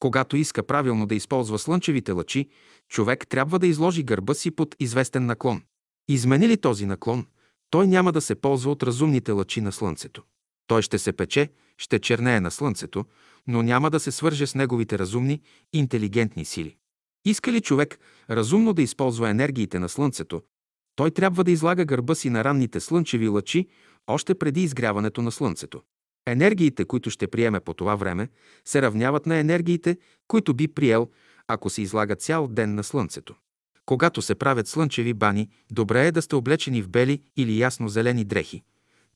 Когато 0.00 0.36
иска 0.36 0.62
правилно 0.62 1.06
да 1.06 1.14
използва 1.14 1.58
слънчевите 1.58 2.12
лъчи, 2.12 2.48
човек 2.88 3.26
трябва 3.28 3.58
да 3.58 3.66
изложи 3.66 4.02
гърба 4.02 4.34
си 4.34 4.50
под 4.50 4.76
известен 4.80 5.26
наклон. 5.26 5.62
Измени 6.08 6.48
ли 6.48 6.56
този 6.56 6.86
наклон, 6.86 7.26
той 7.70 7.86
няма 7.86 8.12
да 8.12 8.20
се 8.20 8.34
ползва 8.34 8.70
от 8.70 8.82
разумните 8.82 9.32
лъчи 9.32 9.60
на 9.60 9.72
Слънцето. 9.72 10.22
Той 10.66 10.82
ще 10.82 10.98
се 10.98 11.12
пече, 11.12 11.48
ще 11.78 11.98
чернее 11.98 12.40
на 12.40 12.50
Слънцето, 12.50 13.04
но 13.46 13.62
няма 13.62 13.90
да 13.90 14.00
се 14.00 14.10
свърже 14.10 14.46
с 14.46 14.54
неговите 14.54 14.98
разумни, 14.98 15.40
интелигентни 15.72 16.44
сили. 16.44 16.76
Иска 17.24 17.52
ли 17.52 17.60
човек 17.60 17.98
разумно 18.30 18.72
да 18.72 18.82
използва 18.82 19.28
енергиите 19.28 19.78
на 19.78 19.88
Слънцето, 19.88 20.42
той 20.96 21.10
трябва 21.10 21.44
да 21.44 21.50
излага 21.50 21.84
гърба 21.84 22.14
си 22.14 22.30
на 22.30 22.44
ранните 22.44 22.80
слънчеви 22.80 23.28
лъчи 23.28 23.68
още 24.06 24.34
преди 24.34 24.62
изгряването 24.62 25.22
на 25.22 25.32
Слънцето. 25.32 25.82
Енергиите, 26.30 26.84
които 26.84 27.10
ще 27.10 27.26
приеме 27.26 27.60
по 27.60 27.74
това 27.74 27.94
време, 27.94 28.28
се 28.64 28.82
равняват 28.82 29.26
на 29.26 29.36
енергиите, 29.36 29.96
които 30.28 30.54
би 30.54 30.68
приел, 30.68 31.08
ако 31.48 31.70
се 31.70 31.82
излага 31.82 32.16
цял 32.16 32.48
ден 32.48 32.74
на 32.74 32.84
Слънцето. 32.84 33.34
Когато 33.86 34.22
се 34.22 34.34
правят 34.34 34.68
слънчеви 34.68 35.14
бани, 35.14 35.48
добре 35.70 36.06
е 36.06 36.12
да 36.12 36.22
сте 36.22 36.34
облечени 36.34 36.82
в 36.82 36.88
бели 36.88 37.22
или 37.36 37.58
ясно-зелени 37.58 38.24
дрехи. 38.24 38.62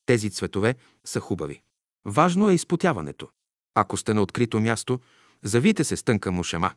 Тези 0.05 0.29
цветове 0.29 0.75
са 1.05 1.19
хубави. 1.19 1.61
Важно 2.05 2.49
е 2.49 2.53
изпотяването. 2.53 3.29
Ако 3.75 3.97
сте 3.97 4.13
на 4.13 4.21
открито 4.21 4.59
място, 4.59 4.99
завите 5.43 5.83
се 5.83 5.97
с 5.97 6.03
тънка 6.03 6.31
мушема. 6.31 6.71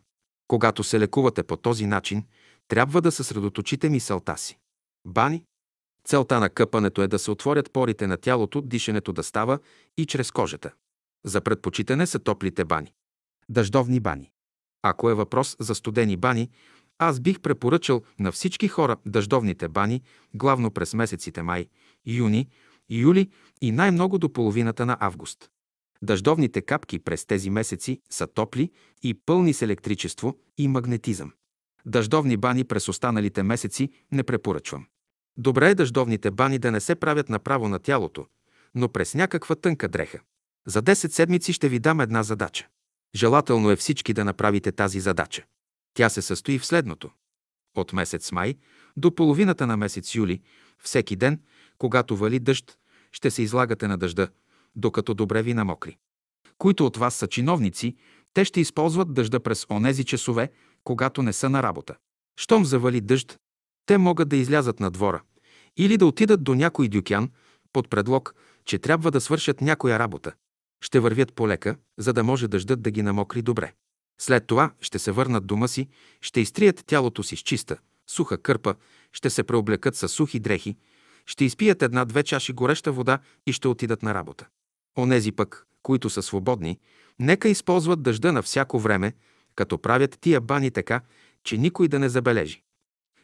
Когато 0.48 0.84
се 0.84 1.00
лекувате 1.00 1.42
по 1.42 1.56
този 1.56 1.86
начин, 1.86 2.24
трябва 2.68 3.02
да 3.02 3.12
съсредоточите 3.12 3.88
мисълта 3.88 4.36
си. 4.36 4.58
Бани. 5.06 5.44
Целта 6.06 6.40
на 6.40 6.50
къпането 6.50 7.02
е 7.02 7.08
да 7.08 7.18
се 7.18 7.30
отворят 7.30 7.72
порите 7.72 8.06
на 8.06 8.16
тялото, 8.16 8.60
дишането 8.60 9.12
да 9.12 9.22
става 9.22 9.58
и 9.96 10.06
чрез 10.06 10.30
кожата. 10.30 10.72
За 11.24 11.40
предпочитане 11.40 12.06
са 12.06 12.18
топлите 12.18 12.64
бани. 12.64 12.92
Дъждовни 13.48 14.00
бани. 14.00 14.30
Ако 14.82 15.10
е 15.10 15.14
въпрос 15.14 15.56
за 15.60 15.74
студени 15.74 16.16
бани, 16.16 16.50
аз 16.98 17.20
бих 17.20 17.40
препоръчал 17.40 18.02
на 18.18 18.32
всички 18.32 18.68
хора 18.68 18.96
дъждовните 19.06 19.68
бани, 19.68 20.02
главно 20.34 20.70
през 20.70 20.94
месеците 20.94 21.42
май, 21.42 21.66
юни, 22.06 22.48
юли 22.90 23.30
и 23.60 23.72
най-много 23.72 24.18
до 24.18 24.32
половината 24.32 24.86
на 24.86 24.96
август. 25.00 25.50
Дъждовните 26.02 26.62
капки 26.62 26.98
през 26.98 27.26
тези 27.26 27.50
месеци 27.50 28.00
са 28.10 28.26
топли 28.26 28.70
и 29.02 29.14
пълни 29.14 29.52
с 29.52 29.62
електричество 29.62 30.38
и 30.58 30.68
магнетизъм. 30.68 31.32
Дъждовни 31.86 32.36
бани 32.36 32.64
през 32.64 32.88
останалите 32.88 33.42
месеци 33.42 33.90
не 34.12 34.22
препоръчвам. 34.22 34.86
Добре 35.38 35.70
е 35.70 35.74
дъждовните 35.74 36.30
бани 36.30 36.58
да 36.58 36.70
не 36.72 36.80
се 36.80 36.94
правят 36.94 37.28
направо 37.28 37.68
на 37.68 37.78
тялото, 37.78 38.26
но 38.74 38.88
през 38.88 39.14
някаква 39.14 39.54
тънка 39.54 39.88
дреха. 39.88 40.20
За 40.66 40.82
10 40.82 40.94
седмици 40.94 41.52
ще 41.52 41.68
ви 41.68 41.78
дам 41.78 42.00
една 42.00 42.22
задача. 42.22 42.66
Желателно 43.14 43.70
е 43.70 43.76
всички 43.76 44.12
да 44.12 44.24
направите 44.24 44.72
тази 44.72 45.00
задача. 45.00 45.44
Тя 45.94 46.08
се 46.08 46.22
състои 46.22 46.58
в 46.58 46.66
следното. 46.66 47.10
От 47.76 47.92
месец 47.92 48.32
май 48.32 48.54
до 48.96 49.14
половината 49.14 49.66
на 49.66 49.76
месец 49.76 50.14
юли, 50.14 50.40
всеки 50.82 51.16
ден, 51.16 51.40
когато 51.78 52.16
вали 52.16 52.38
дъжд, 52.38 52.78
ще 53.12 53.30
се 53.30 53.42
излагате 53.42 53.88
на 53.88 53.98
дъжда, 53.98 54.28
докато 54.76 55.14
добре 55.14 55.42
ви 55.42 55.54
намокри. 55.54 55.96
Които 56.58 56.86
от 56.86 56.96
вас 56.96 57.14
са 57.14 57.26
чиновници, 57.26 57.96
те 58.34 58.44
ще 58.44 58.60
използват 58.60 59.14
дъжда 59.14 59.40
през 59.40 59.66
онези 59.70 60.04
часове, 60.04 60.50
когато 60.84 61.22
не 61.22 61.32
са 61.32 61.50
на 61.50 61.62
работа. 61.62 61.94
Щом 62.36 62.64
завали 62.64 63.00
дъжд, 63.00 63.38
те 63.86 63.98
могат 63.98 64.28
да 64.28 64.36
излязат 64.36 64.80
на 64.80 64.90
двора 64.90 65.22
или 65.76 65.96
да 65.96 66.06
отидат 66.06 66.44
до 66.44 66.54
някой 66.54 66.88
дюкян 66.88 67.30
под 67.72 67.90
предлог, 67.90 68.34
че 68.64 68.78
трябва 68.78 69.10
да 69.10 69.20
свършат 69.20 69.60
някоя 69.60 69.98
работа. 69.98 70.32
Ще 70.80 71.00
вървят 71.00 71.32
полека, 71.32 71.76
за 71.98 72.12
да 72.12 72.24
може 72.24 72.48
дъждът 72.48 72.82
да 72.82 72.90
ги 72.90 73.02
намокри 73.02 73.42
добре. 73.42 73.72
След 74.20 74.46
това 74.46 74.72
ще 74.80 74.98
се 74.98 75.12
върнат 75.12 75.46
дома 75.46 75.68
си, 75.68 75.88
ще 76.20 76.40
изтрият 76.40 76.82
тялото 76.86 77.22
си 77.22 77.36
с 77.36 77.40
чиста, 77.40 77.76
суха 78.06 78.38
кърпа, 78.38 78.74
ще 79.12 79.30
се 79.30 79.42
преоблекат 79.42 79.96
с 79.96 80.08
сухи 80.08 80.40
дрехи, 80.40 80.76
ще 81.26 81.44
изпият 81.44 81.82
една-две 81.82 82.22
чаши 82.22 82.52
гореща 82.52 82.92
вода 82.92 83.18
и 83.46 83.52
ще 83.52 83.68
отидат 83.68 84.02
на 84.02 84.14
работа. 84.14 84.46
Онези 84.98 85.32
пък, 85.32 85.66
които 85.82 86.10
са 86.10 86.22
свободни, 86.22 86.78
нека 87.18 87.48
използват 87.48 88.02
дъжда 88.02 88.32
на 88.32 88.42
всяко 88.42 88.78
време, 88.78 89.12
като 89.54 89.78
правят 89.78 90.18
тия 90.20 90.40
бани 90.40 90.70
така, 90.70 91.00
че 91.44 91.58
никой 91.58 91.88
да 91.88 91.98
не 91.98 92.08
забележи. 92.08 92.62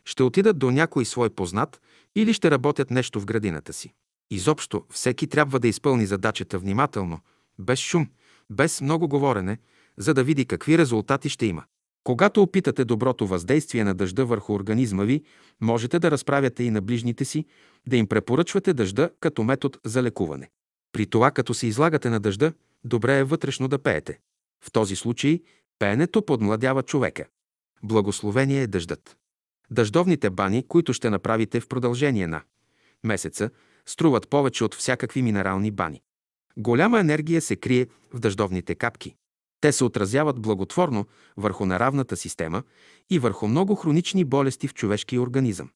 Ще 0.04 0.22
отидат 0.22 0.58
до 0.58 0.70
някой 0.70 1.04
свой 1.04 1.30
познат 1.30 1.80
или 2.16 2.32
ще 2.32 2.50
работят 2.50 2.90
нещо 2.90 3.20
в 3.20 3.24
градината 3.24 3.72
си. 3.72 3.94
Изобщо 4.30 4.84
всеки 4.90 5.26
трябва 5.26 5.60
да 5.60 5.68
изпълни 5.68 6.06
задачата 6.06 6.58
внимателно, 6.58 7.20
без 7.58 7.78
шум, 7.78 8.08
без 8.50 8.80
много 8.80 9.08
говорене, 9.08 9.58
за 9.98 10.14
да 10.14 10.24
види 10.24 10.46
какви 10.46 10.78
резултати 10.78 11.28
ще 11.28 11.46
има. 11.46 11.64
Когато 12.04 12.42
опитате 12.42 12.84
доброто 12.84 13.26
въздействие 13.26 13.84
на 13.84 13.94
дъжда 13.94 14.24
върху 14.24 14.52
организма 14.54 15.04
ви, 15.04 15.22
можете 15.60 15.98
да 15.98 16.10
разправяте 16.10 16.64
и 16.64 16.70
на 16.70 16.80
ближните 16.80 17.24
си, 17.24 17.46
да 17.86 17.96
им 17.96 18.06
препоръчвате 18.06 18.74
дъжда 18.74 19.10
като 19.20 19.42
метод 19.42 19.78
за 19.84 20.02
лекуване. 20.02 20.50
При 20.92 21.06
това, 21.06 21.30
като 21.30 21.54
се 21.54 21.66
излагате 21.66 22.10
на 22.10 22.20
дъжда, 22.20 22.52
добре 22.84 23.18
е 23.18 23.24
вътрешно 23.24 23.68
да 23.68 23.78
пеете. 23.78 24.18
В 24.64 24.72
този 24.72 24.96
случай 24.96 25.40
пеенето 25.78 26.22
подмладява 26.22 26.82
човека. 26.82 27.24
Благословение 27.82 28.62
е 28.62 28.66
дъждът. 28.66 29.16
Дъждовните 29.72 30.30
бани, 30.30 30.64
които 30.68 30.92
ще 30.92 31.10
направите 31.10 31.60
в 31.60 31.68
продължение 31.68 32.26
на 32.26 32.42
месеца, 33.04 33.50
струват 33.86 34.28
повече 34.28 34.64
от 34.64 34.74
всякакви 34.74 35.22
минерални 35.22 35.70
бани. 35.70 36.02
Голяма 36.56 37.00
енергия 37.00 37.40
се 37.40 37.56
крие 37.56 37.86
в 38.12 38.20
дъждовните 38.20 38.74
капки. 38.74 39.14
Те 39.60 39.72
се 39.72 39.84
отразяват 39.84 40.40
благотворно 40.40 41.06
върху 41.36 41.66
наравната 41.66 42.16
система 42.16 42.62
и 43.10 43.18
върху 43.18 43.48
много 43.48 43.74
хронични 43.74 44.24
болести 44.24 44.68
в 44.68 44.74
човешкия 44.74 45.22
организъм. 45.22 45.70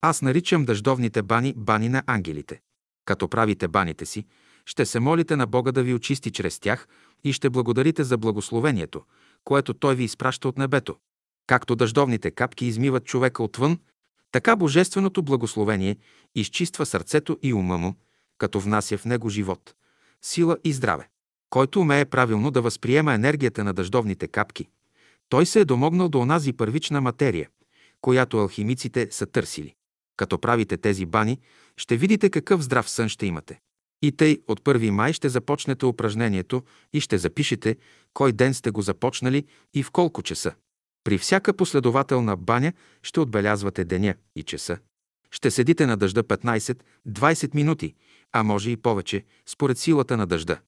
Аз 0.00 0.22
наричам 0.22 0.64
дъждовните 0.64 1.22
бани 1.22 1.54
бани 1.56 1.88
на 1.88 2.02
ангелите. 2.06 2.60
Като 3.04 3.28
правите 3.28 3.68
баните 3.68 4.06
си, 4.06 4.26
ще 4.66 4.86
се 4.86 5.00
молите 5.00 5.36
на 5.36 5.46
Бога 5.46 5.72
да 5.72 5.82
ви 5.82 5.94
очисти 5.94 6.30
чрез 6.30 6.60
тях 6.60 6.88
и 7.24 7.32
ще 7.32 7.50
благодарите 7.50 8.04
за 8.04 8.18
благословението, 8.18 9.04
което 9.44 9.74
Той 9.74 9.94
ви 9.94 10.04
изпраща 10.04 10.48
от 10.48 10.58
небето. 10.58 10.96
Както 11.50 11.76
дъждовните 11.76 12.30
капки 12.30 12.66
измиват 12.66 13.04
човека 13.04 13.42
отвън, 13.42 13.78
така 14.32 14.56
Божественото 14.56 15.22
благословение 15.22 15.96
изчиства 16.34 16.86
сърцето 16.86 17.38
и 17.42 17.54
ума 17.54 17.78
му, 17.78 17.94
като 18.38 18.60
внася 18.60 18.98
в 18.98 19.04
него 19.04 19.28
живот, 19.28 19.74
сила 20.22 20.56
и 20.64 20.72
здраве. 20.72 21.08
Който 21.48 21.80
умее 21.80 22.04
правилно 22.04 22.50
да 22.50 22.62
възприема 22.62 23.14
енергията 23.14 23.64
на 23.64 23.74
дъждовните 23.74 24.28
капки, 24.28 24.68
той 25.28 25.46
се 25.46 25.60
е 25.60 25.64
домогнал 25.64 26.08
до 26.08 26.20
онази 26.20 26.52
първична 26.52 27.00
материя, 27.00 27.48
която 28.00 28.38
алхимиците 28.38 29.08
са 29.10 29.26
търсили. 29.26 29.74
Като 30.16 30.38
правите 30.38 30.76
тези 30.76 31.06
бани, 31.06 31.38
ще 31.76 31.96
видите 31.96 32.30
какъв 32.30 32.62
здрав 32.62 32.90
сън 32.90 33.08
ще 33.08 33.26
имате. 33.26 33.60
И 34.02 34.12
тъй 34.12 34.38
от 34.48 34.60
1 34.60 34.90
май 34.90 35.12
ще 35.12 35.28
започнете 35.28 35.86
упражнението 35.86 36.62
и 36.92 37.00
ще 37.00 37.18
запишете 37.18 37.76
кой 38.14 38.32
ден 38.32 38.54
сте 38.54 38.70
го 38.70 38.82
започнали 38.82 39.44
и 39.74 39.82
в 39.82 39.90
колко 39.90 40.22
часа. 40.22 40.54
При 41.04 41.18
всяка 41.18 41.52
последователна 41.52 42.36
баня 42.36 42.72
ще 43.02 43.20
отбелязвате 43.20 43.84
деня 43.84 44.14
и 44.36 44.42
часа. 44.42 44.78
Ще 45.30 45.50
седите 45.50 45.86
на 45.86 45.96
дъжда 45.96 46.22
15-20 46.22 47.54
минути, 47.54 47.94
а 48.32 48.42
може 48.42 48.70
и 48.70 48.76
повече, 48.76 49.24
според 49.46 49.78
силата 49.78 50.16
на 50.16 50.26
дъжда. 50.26 50.60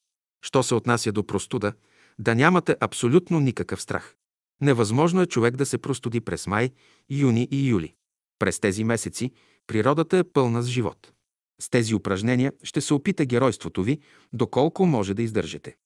Що 0.45 0.63
се 0.63 0.75
отнася 0.75 1.13
до 1.13 1.27
простуда, 1.27 1.73
да 2.19 2.35
нямате 2.35 2.77
абсолютно 2.81 3.41
никакъв 3.41 3.83
страх. 3.83 4.15
Невъзможно 4.61 5.23
е 5.23 5.27
човек 5.27 5.57
да 5.57 5.67
се 5.67 5.79
простуди 5.79 6.21
през 6.21 6.47
май, 6.47 6.71
юни 7.11 7.49
и 7.51 7.69
юли. 7.69 7.95
През 8.39 8.61
тези 8.61 8.85
месеци 8.85 9.33
природата 9.67 10.19
е 10.19 10.25
пълна 10.25 10.63
с 10.63 10.67
живот. 10.67 11.13
С 11.61 11.71
тези 11.71 11.95
упражнения 11.95 12.53
ще 12.63 12.81
се 12.81 12.95
опита 12.95 13.25
геройството 13.25 13.83
ви, 13.83 14.01
доколко 14.33 14.87
може 14.87 15.15
да 15.15 15.23
издържите. 15.23 15.77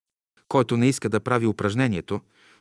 Който 0.48 0.76
не 0.76 0.88
иска 0.88 1.08
да 1.08 1.20
прави 1.20 1.46
упражнението, 1.46 2.20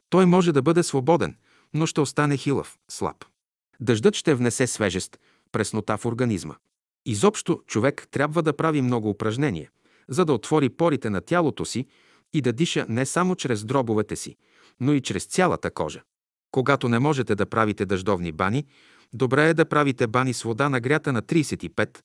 той 0.09 0.25
може 0.25 0.51
да 0.51 0.61
бъде 0.61 0.83
свободен, 0.83 1.35
но 1.75 1.85
ще 1.85 2.01
остане 2.01 2.37
хилав, 2.37 2.77
слаб. 2.89 3.25
Дъждът 3.79 4.15
ще 4.15 4.35
внесе 4.35 4.67
свежест, 4.67 5.19
преснота 5.51 5.97
в 5.97 6.05
организма. 6.05 6.55
Изобщо 7.05 7.61
човек 7.67 8.07
трябва 8.11 8.43
да 8.43 8.57
прави 8.57 8.81
много 8.81 9.09
упражнения, 9.09 9.69
за 10.09 10.25
да 10.25 10.33
отвори 10.33 10.69
порите 10.69 11.09
на 11.09 11.21
тялото 11.21 11.65
си 11.65 11.85
и 12.33 12.41
да 12.41 12.53
диша 12.53 12.85
не 12.89 13.05
само 13.05 13.35
чрез 13.35 13.65
дробовете 13.65 14.15
си, 14.15 14.35
но 14.79 14.93
и 14.93 15.01
чрез 15.01 15.25
цялата 15.25 15.71
кожа. 15.71 16.01
Когато 16.51 16.89
не 16.89 16.99
можете 16.99 17.35
да 17.35 17.45
правите 17.45 17.85
дъждовни 17.85 18.31
бани, 18.31 18.65
добре 19.13 19.49
е 19.49 19.53
да 19.53 19.65
правите 19.65 20.07
бани 20.07 20.33
с 20.33 20.43
вода 20.43 20.69
нагрята 20.69 21.13
на 21.13 21.21
35-40 21.21 22.01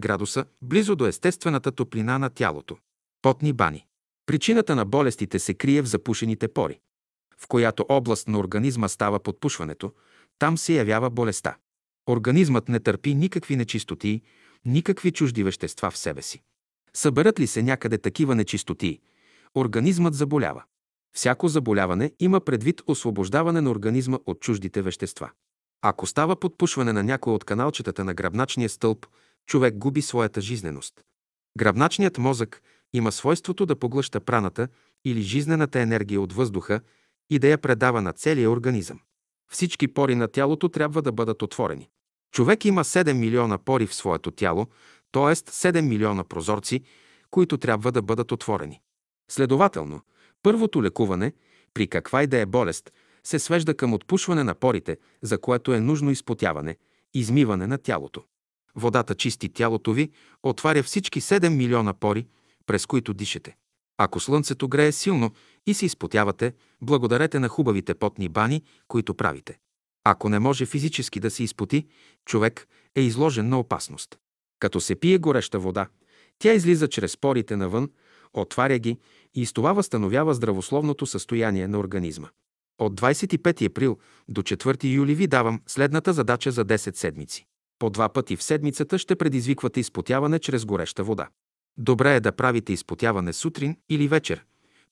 градуса, 0.00 0.44
близо 0.62 0.96
до 0.96 1.06
естествената 1.06 1.72
топлина 1.72 2.18
на 2.18 2.30
тялото. 2.30 2.76
Потни 3.22 3.52
бани. 3.52 3.86
Причината 4.26 4.74
на 4.76 4.84
болестите 4.84 5.38
се 5.38 5.54
крие 5.54 5.82
в 5.82 5.86
запушените 5.86 6.48
пори. 6.48 6.80
В 7.44 7.48
която 7.48 7.86
област 7.88 8.28
на 8.28 8.38
организма 8.38 8.88
става 8.88 9.18
подпушването, 9.18 9.92
там 10.38 10.58
се 10.58 10.74
явява 10.74 11.10
болестта. 11.10 11.56
Организмът 12.08 12.68
не 12.68 12.80
търпи 12.80 13.14
никакви 13.14 13.56
нечистоти, 13.56 14.22
никакви 14.64 15.12
чужди 15.12 15.44
вещества 15.44 15.90
в 15.90 15.98
себе 15.98 16.22
си. 16.22 16.42
Съберат 16.94 17.40
ли 17.40 17.46
се 17.46 17.62
някъде 17.62 17.98
такива 17.98 18.34
нечистоти, 18.34 19.00
организмът 19.54 20.14
заболява. 20.14 20.62
Всяко 21.16 21.48
заболяване 21.48 22.12
има 22.20 22.40
предвид 22.40 22.82
освобождаване 22.86 23.60
на 23.60 23.70
организма 23.70 24.18
от 24.26 24.40
чуждите 24.40 24.82
вещества. 24.82 25.30
Ако 25.82 26.06
става 26.06 26.36
подпушване 26.36 26.92
на 26.92 27.02
някой 27.02 27.32
от 27.32 27.44
каналчетата 27.44 28.04
на 28.04 28.14
гръбначния 28.14 28.68
стълб, 28.68 29.06
човек 29.46 29.76
губи 29.76 30.02
своята 30.02 30.40
жизненост. 30.40 30.94
Гръбначният 31.58 32.18
мозък 32.18 32.62
има 32.92 33.12
свойството 33.12 33.66
да 33.66 33.76
поглъща 33.76 34.20
праната 34.20 34.68
или 35.04 35.22
жизнената 35.22 35.80
енергия 35.80 36.20
от 36.20 36.32
въздуха 36.32 36.80
и 37.30 37.38
да 37.38 37.48
я 37.48 37.58
предава 37.58 38.02
на 38.02 38.12
целия 38.12 38.50
организъм. 38.50 39.00
Всички 39.50 39.88
пори 39.88 40.14
на 40.14 40.28
тялото 40.28 40.68
трябва 40.68 41.02
да 41.02 41.12
бъдат 41.12 41.42
отворени. 41.42 41.88
Човек 42.32 42.64
има 42.64 42.84
7 42.84 43.12
милиона 43.12 43.58
пори 43.58 43.86
в 43.86 43.94
своето 43.94 44.30
тяло, 44.30 44.66
т.е. 45.12 45.22
7 45.22 45.80
милиона 45.80 46.24
прозорци, 46.24 46.80
които 47.30 47.58
трябва 47.58 47.92
да 47.92 48.02
бъдат 48.02 48.32
отворени. 48.32 48.80
Следователно, 49.30 50.00
първото 50.42 50.82
лекуване, 50.82 51.32
при 51.74 51.86
каква 51.86 52.22
и 52.22 52.26
да 52.26 52.38
е 52.38 52.46
болест, 52.46 52.92
се 53.24 53.38
свежда 53.38 53.74
към 53.74 53.94
отпушване 53.94 54.44
на 54.44 54.54
порите, 54.54 54.96
за 55.22 55.38
което 55.38 55.74
е 55.74 55.80
нужно 55.80 56.10
изпотяване, 56.10 56.76
измиване 57.14 57.66
на 57.66 57.78
тялото. 57.78 58.24
Водата 58.76 59.14
чисти 59.14 59.48
тялото 59.48 59.92
ви, 59.92 60.10
отваря 60.42 60.82
всички 60.82 61.20
7 61.20 61.48
милиона 61.48 61.94
пори, 61.94 62.26
през 62.66 62.86
които 62.86 63.14
дишете. 63.14 63.56
Ако 63.98 64.20
слънцето 64.20 64.68
грее 64.68 64.92
силно 64.92 65.30
и 65.66 65.74
се 65.74 65.86
изпотявате, 65.86 66.54
благодарете 66.82 67.38
на 67.38 67.48
хубавите 67.48 67.94
потни 67.94 68.28
бани, 68.28 68.62
които 68.88 69.14
правите. 69.14 69.58
Ако 70.04 70.28
не 70.28 70.38
може 70.38 70.66
физически 70.66 71.20
да 71.20 71.30
се 71.30 71.42
изпоти, 71.42 71.86
човек 72.24 72.68
е 72.94 73.00
изложен 73.00 73.48
на 73.48 73.58
опасност. 73.58 74.18
Като 74.58 74.80
се 74.80 74.94
пие 74.94 75.18
гореща 75.18 75.58
вода, 75.58 75.86
тя 76.38 76.52
излиза 76.52 76.88
чрез 76.88 77.16
порите 77.16 77.56
навън, 77.56 77.90
отваря 78.32 78.78
ги 78.78 78.98
и 79.34 79.46
с 79.46 79.52
това 79.52 79.72
възстановява 79.72 80.34
здравословното 80.34 81.06
състояние 81.06 81.68
на 81.68 81.78
организма. 81.78 82.28
От 82.78 83.00
25 83.00 83.66
април 83.66 83.98
до 84.28 84.42
4 84.42 84.84
юли 84.84 85.14
ви 85.14 85.26
давам 85.26 85.60
следната 85.66 86.12
задача 86.12 86.50
за 86.50 86.64
10 86.64 86.96
седмици. 86.96 87.46
По 87.78 87.90
два 87.90 88.08
пъти 88.08 88.36
в 88.36 88.42
седмицата 88.42 88.98
ще 88.98 89.16
предизвиквате 89.16 89.80
изпотяване 89.80 90.38
чрез 90.38 90.64
гореща 90.64 91.04
вода. 91.04 91.28
Добре 91.78 92.16
е 92.16 92.20
да 92.20 92.32
правите 92.32 92.72
изпотяване 92.72 93.32
сутрин 93.32 93.76
или 93.88 94.08
вечер, 94.08 94.44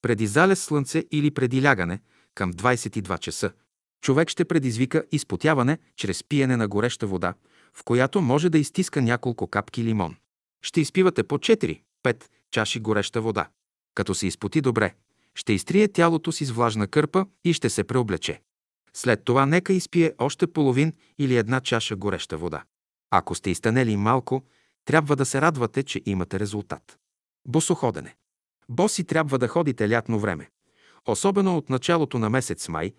преди 0.03 0.27
залез 0.27 0.65
слънце 0.65 1.05
или 1.11 1.31
преди 1.31 1.63
лягане, 1.63 2.01
към 2.35 2.53
22 2.53 3.19
часа. 3.19 3.53
Човек 4.01 4.29
ще 4.29 4.45
предизвика 4.45 5.05
изпотяване 5.13 5.79
чрез 5.97 6.25
пиене 6.25 6.57
на 6.57 6.69
гореща 6.69 7.07
вода, 7.07 7.35
в 7.75 7.85
която 7.85 8.21
може 8.21 8.51
да 8.51 8.59
изтиска 8.59 9.03
няколко 9.03 9.47
капки 9.47 9.85
лимон. 9.85 10.17
Ще 10.63 10.81
изпивате 10.81 11.23
по 11.23 11.39
4-5 11.39 11.81
чаши 12.51 12.81
гореща 12.81 13.21
вода. 13.21 13.49
Като 13.95 14.15
се 14.15 14.27
изпоти 14.27 14.61
добре, 14.61 14.95
ще 15.35 15.53
изтрие 15.53 15.89
тялото 15.89 16.33
си 16.33 16.45
с 16.45 16.51
влажна 16.51 16.87
кърпа 16.87 17.27
и 17.45 17.53
ще 17.53 17.71
се 17.71 17.85
преоблече. 17.85 18.41
След 18.95 19.25
това 19.25 19.47
нека 19.47 19.73
изпие 19.73 20.13
още 20.19 20.47
половин 20.47 20.93
или 21.19 21.37
една 21.37 21.61
чаша 21.61 21.97
гореща 21.97 22.37
вода. 22.37 22.65
Ако 23.11 23.35
сте 23.35 23.51
изтънели 23.51 23.97
малко, 23.97 24.43
трябва 24.85 25.17
да 25.17 25.25
се 25.25 25.41
радвате, 25.41 25.83
че 25.83 26.01
имате 26.07 26.41
резултат. 26.41 26.99
Босоходене. 27.49 28.17
Боси 28.69 29.05
трябва 29.05 29.39
да 29.39 29.49
ходите 29.49 29.91
лятно 29.91 30.19
време, 30.19 30.51
особено 31.07 31.57
от 31.57 31.71
началото 31.71 32.19
на 32.19 32.31
месец 32.31 32.69
май, 32.69 32.93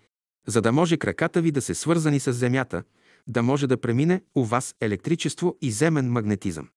за 0.46 0.60
да 0.62 0.72
може 0.72 0.96
краката 0.96 1.40
ви 1.40 1.50
да 1.50 1.62
се 1.62 1.74
свързани 1.74 2.20
с 2.20 2.32
земята, 2.32 2.82
да 3.26 3.42
може 3.42 3.66
да 3.66 3.80
премине 3.80 4.22
у 4.34 4.44
вас 4.44 4.74
електричество 4.80 5.56
и 5.60 5.70
земен 5.70 6.12
магнетизъм. 6.12 6.68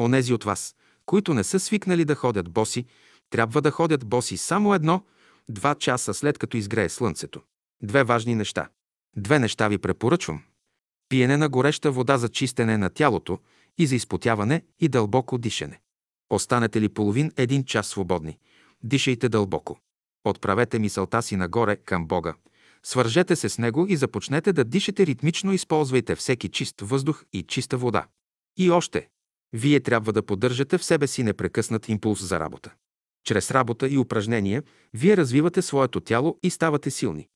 Онези 0.00 0.32
от 0.32 0.44
вас, 0.44 0.74
които 1.06 1.34
не 1.34 1.44
са 1.44 1.60
свикнали 1.60 2.04
да 2.04 2.14
ходят 2.14 2.50
боси, 2.50 2.86
трябва 3.30 3.62
да 3.62 3.70
ходят 3.70 4.06
боси 4.06 4.36
само 4.36 4.74
едно, 4.74 5.04
два 5.48 5.74
часа 5.74 6.14
след 6.14 6.38
като 6.38 6.56
изгрее 6.56 6.88
слънцето. 6.88 7.42
Две 7.82 8.04
важни 8.04 8.34
неща. 8.34 8.68
Две 9.16 9.38
неща 9.38 9.68
ви 9.68 9.78
препоръчвам. 9.78 10.42
Пиене 11.08 11.36
на 11.36 11.48
гореща 11.48 11.90
вода 11.90 12.18
за 12.18 12.28
чистене 12.28 12.78
на 12.78 12.90
тялото 12.90 13.38
и 13.78 13.86
за 13.86 13.94
изпотяване 13.94 14.62
и 14.80 14.88
дълбоко 14.88 15.38
дишане. 15.38 15.80
Останете 16.30 16.80
ли 16.80 16.88
половин 16.88 17.32
един 17.36 17.64
час 17.64 17.86
свободни, 17.86 18.38
дишайте 18.82 19.28
дълбоко. 19.28 19.78
Отправете 20.24 20.78
мисълта 20.78 21.22
си 21.22 21.36
нагоре 21.36 21.76
към 21.76 22.06
Бога. 22.06 22.34
Свържете 22.82 23.36
се 23.36 23.48
с 23.48 23.58
Него 23.58 23.86
и 23.88 23.96
започнете 23.96 24.52
да 24.52 24.64
дишате 24.64 25.06
ритмично, 25.06 25.52
използвайте 25.52 26.16
всеки 26.16 26.48
чист 26.48 26.80
въздух 26.80 27.24
и 27.32 27.42
чиста 27.42 27.76
вода. 27.76 28.06
И 28.56 28.70
още, 28.70 29.08
вие 29.52 29.80
трябва 29.80 30.12
да 30.12 30.22
поддържате 30.22 30.78
в 30.78 30.84
себе 30.84 31.06
си 31.06 31.22
непрекъснат 31.22 31.88
импулс 31.88 32.22
за 32.22 32.40
работа. 32.40 32.74
Чрез 33.24 33.50
работа 33.50 33.88
и 33.88 33.98
упражнения 33.98 34.62
вие 34.94 35.16
развивате 35.16 35.62
своето 35.62 36.00
тяло 36.00 36.38
и 36.42 36.50
ставате 36.50 36.90
силни. 36.90 37.28